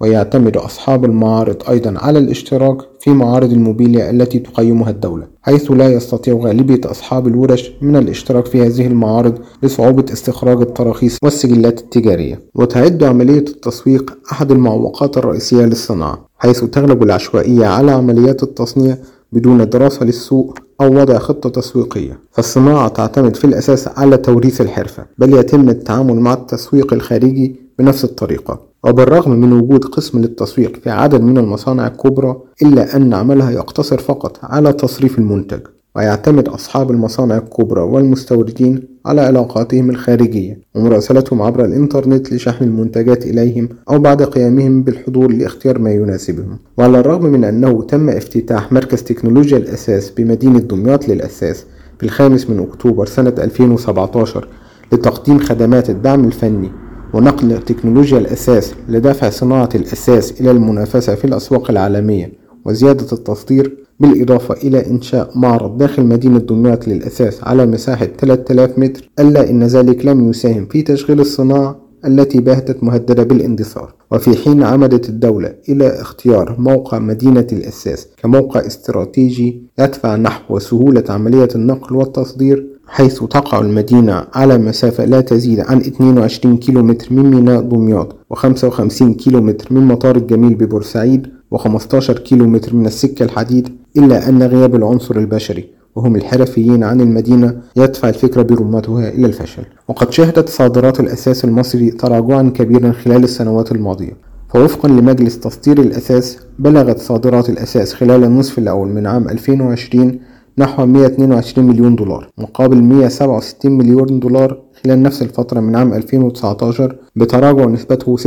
ويعتمد 0.00 0.56
أصحاب 0.56 1.04
المعارض 1.04 1.56
أيضا 1.70 1.94
على 1.98 2.18
الاشتراك 2.18 2.78
في 3.00 3.10
معارض 3.10 3.52
الموبيليا 3.52 4.10
التي 4.10 4.38
تقيمها 4.38 4.90
الدولة 4.90 5.26
حيث 5.42 5.70
لا 5.70 5.88
يستطيع 5.88 6.34
غالبية 6.34 6.80
أصحاب 6.84 7.26
الورش 7.26 7.72
من 7.82 7.96
الاشتراك 7.96 8.46
في 8.46 8.62
هذه 8.66 8.86
المعارض 8.86 9.38
لصعوبة 9.62 10.04
استخراج 10.12 10.60
التراخيص 10.60 11.18
والسجلات 11.22 11.80
التجارية. 11.80 12.40
وتعد 12.54 13.04
عملية 13.04 13.38
التسويق 13.38 14.18
أحد 14.32 14.52
المعوقات 14.52 15.16
الرئيسية 15.18 15.64
للصناعة. 15.64 16.27
حيث 16.38 16.64
تغلب 16.64 17.02
العشوائية 17.02 17.66
على 17.66 17.90
عمليات 17.92 18.42
التصنيع 18.42 18.96
بدون 19.32 19.68
دراسة 19.68 20.04
للسوق 20.04 20.58
أو 20.80 21.00
وضع 21.00 21.18
خطة 21.18 21.50
تسويقية. 21.50 22.18
فالصناعة 22.32 22.88
تعتمد 22.88 23.36
في 23.36 23.44
الأساس 23.44 23.88
على 23.88 24.16
توريث 24.16 24.60
الحرفة 24.60 25.06
بل 25.18 25.34
يتم 25.34 25.68
التعامل 25.68 26.14
مع 26.14 26.32
التسويق 26.32 26.92
الخارجي 26.92 27.56
بنفس 27.78 28.04
الطريقة. 28.04 28.60
وبالرغم 28.84 29.30
من 29.30 29.52
وجود 29.52 29.84
قسم 29.84 30.18
للتسويق 30.18 30.76
في 30.76 30.90
عدد 30.90 31.20
من 31.22 31.38
المصانع 31.38 31.86
الكبرى 31.86 32.36
إلا 32.62 32.96
أن 32.96 33.14
عملها 33.14 33.50
يقتصر 33.50 33.98
فقط 33.98 34.38
على 34.42 34.72
تصريف 34.72 35.18
المنتج. 35.18 35.60
ويعتمد 35.98 36.48
أصحاب 36.48 36.90
المصانع 36.90 37.36
الكبرى 37.36 37.80
والمستوردين 37.80 38.82
على 39.06 39.20
علاقاتهم 39.20 39.90
الخارجية 39.90 40.58
ومراسلتهم 40.74 41.42
عبر 41.42 41.64
الإنترنت 41.64 42.32
لشحن 42.32 42.64
المنتجات 42.64 43.26
إليهم 43.26 43.68
أو 43.90 43.98
بعد 43.98 44.22
قيامهم 44.22 44.82
بالحضور 44.82 45.32
لاختيار 45.32 45.78
ما 45.78 45.90
يناسبهم. 45.92 46.58
وعلى 46.78 47.00
الرغم 47.00 47.26
من 47.26 47.44
أنه 47.44 47.82
تم 47.82 48.08
افتتاح 48.08 48.72
مركز 48.72 49.02
تكنولوجيا 49.02 49.58
الأساس 49.58 50.10
بمدينة 50.10 50.58
دمياط 50.58 51.08
للأساس 51.08 51.64
في 51.98 52.04
الخامس 52.06 52.50
من 52.50 52.58
أكتوبر 52.58 53.06
سنة 53.06 53.34
2017 53.38 54.48
لتقديم 54.92 55.38
خدمات 55.38 55.90
الدعم 55.90 56.24
الفني 56.24 56.70
ونقل 57.14 57.62
تكنولوجيا 57.62 58.18
الأساس 58.18 58.74
لدفع 58.88 59.30
صناعة 59.30 59.68
الأساس 59.74 60.40
إلى 60.40 60.50
المنافسة 60.50 61.14
في 61.14 61.24
الأسواق 61.24 61.70
العالمية 61.70 62.32
وزيادة 62.64 63.12
التصدير 63.12 63.87
بالإضافة 64.00 64.54
إلى 64.54 64.86
إنشاء 64.86 65.30
معرض 65.34 65.78
داخل 65.78 66.04
مدينة 66.04 66.38
دمياط 66.38 66.88
للأساس 66.88 67.44
على 67.44 67.66
مساحة 67.66 68.08
3000 68.18 68.78
متر 68.78 69.10
ألا 69.18 69.50
إن 69.50 69.64
ذلك 69.64 70.06
لم 70.06 70.30
يساهم 70.30 70.66
في 70.66 70.82
تشغيل 70.82 71.20
الصناعة 71.20 71.88
التي 72.06 72.40
باتت 72.40 72.84
مهددة 72.84 73.22
بالاندثار 73.22 73.94
وفي 74.10 74.36
حين 74.36 74.62
عمدت 74.62 75.08
الدولة 75.08 75.54
إلى 75.68 75.88
اختيار 75.88 76.56
موقع 76.58 76.98
مدينة 76.98 77.46
الأساس 77.52 78.08
كموقع 78.16 78.66
استراتيجي 78.66 79.62
يدفع 79.78 80.16
نحو 80.16 80.58
سهولة 80.58 81.04
عملية 81.08 81.48
النقل 81.54 81.96
والتصدير 81.96 82.66
حيث 82.86 83.18
تقع 83.18 83.60
المدينة 83.60 84.24
على 84.34 84.58
مسافة 84.58 85.04
لا 85.04 85.20
تزيد 85.20 85.60
عن 85.60 85.78
22 85.78 86.56
كيلومتر 86.56 87.06
من 87.10 87.30
ميناء 87.30 87.60
دمياط 87.60 88.16
و55 88.34 89.04
كيلومتر 89.04 89.74
من 89.74 89.80
مطار 89.80 90.16
الجميل 90.16 90.54
ببورسعيد 90.54 91.26
و15 91.54 92.10
كيلومتر 92.10 92.74
من 92.74 92.86
السكة 92.86 93.22
الحديد 93.22 93.68
إلا 93.96 94.28
أن 94.28 94.42
غياب 94.42 94.74
العنصر 94.74 95.16
البشري 95.16 95.64
وهم 95.96 96.16
الحرفيين 96.16 96.84
عن 96.84 97.00
المدينة 97.00 97.60
يدفع 97.76 98.08
الفكرة 98.08 98.42
برمتها 98.42 99.08
إلى 99.08 99.26
الفشل. 99.26 99.62
وقد 99.88 100.12
شهدت 100.12 100.48
صادرات 100.48 101.00
الأساس 101.00 101.44
المصري 101.44 101.90
تراجعا 101.90 102.42
كبيرا 102.42 102.92
خلال 102.92 103.24
السنوات 103.24 103.72
الماضية. 103.72 104.12
فوفقا 104.48 104.88
لمجلس 104.88 105.40
تصدير 105.40 105.80
الأساس 105.80 106.38
بلغت 106.58 106.98
صادرات 106.98 107.50
الأساس 107.50 107.94
خلال 107.94 108.24
النصف 108.24 108.58
الأول 108.58 108.88
من 108.88 109.06
عام 109.06 109.28
2020 109.28 110.18
نحو 110.58 110.86
122 110.86 111.66
مليون 111.66 111.96
دولار 111.96 112.30
مقابل 112.38 112.82
167 112.82 113.72
مليون 113.72 114.20
دولار 114.20 114.60
خلال 114.84 115.02
نفس 115.02 115.22
الفترة 115.22 115.60
من 115.60 115.76
عام 115.76 115.92
2019 115.94 116.96
بتراجع 117.16 117.64
نسبته 117.64 118.16
26% 118.16 118.20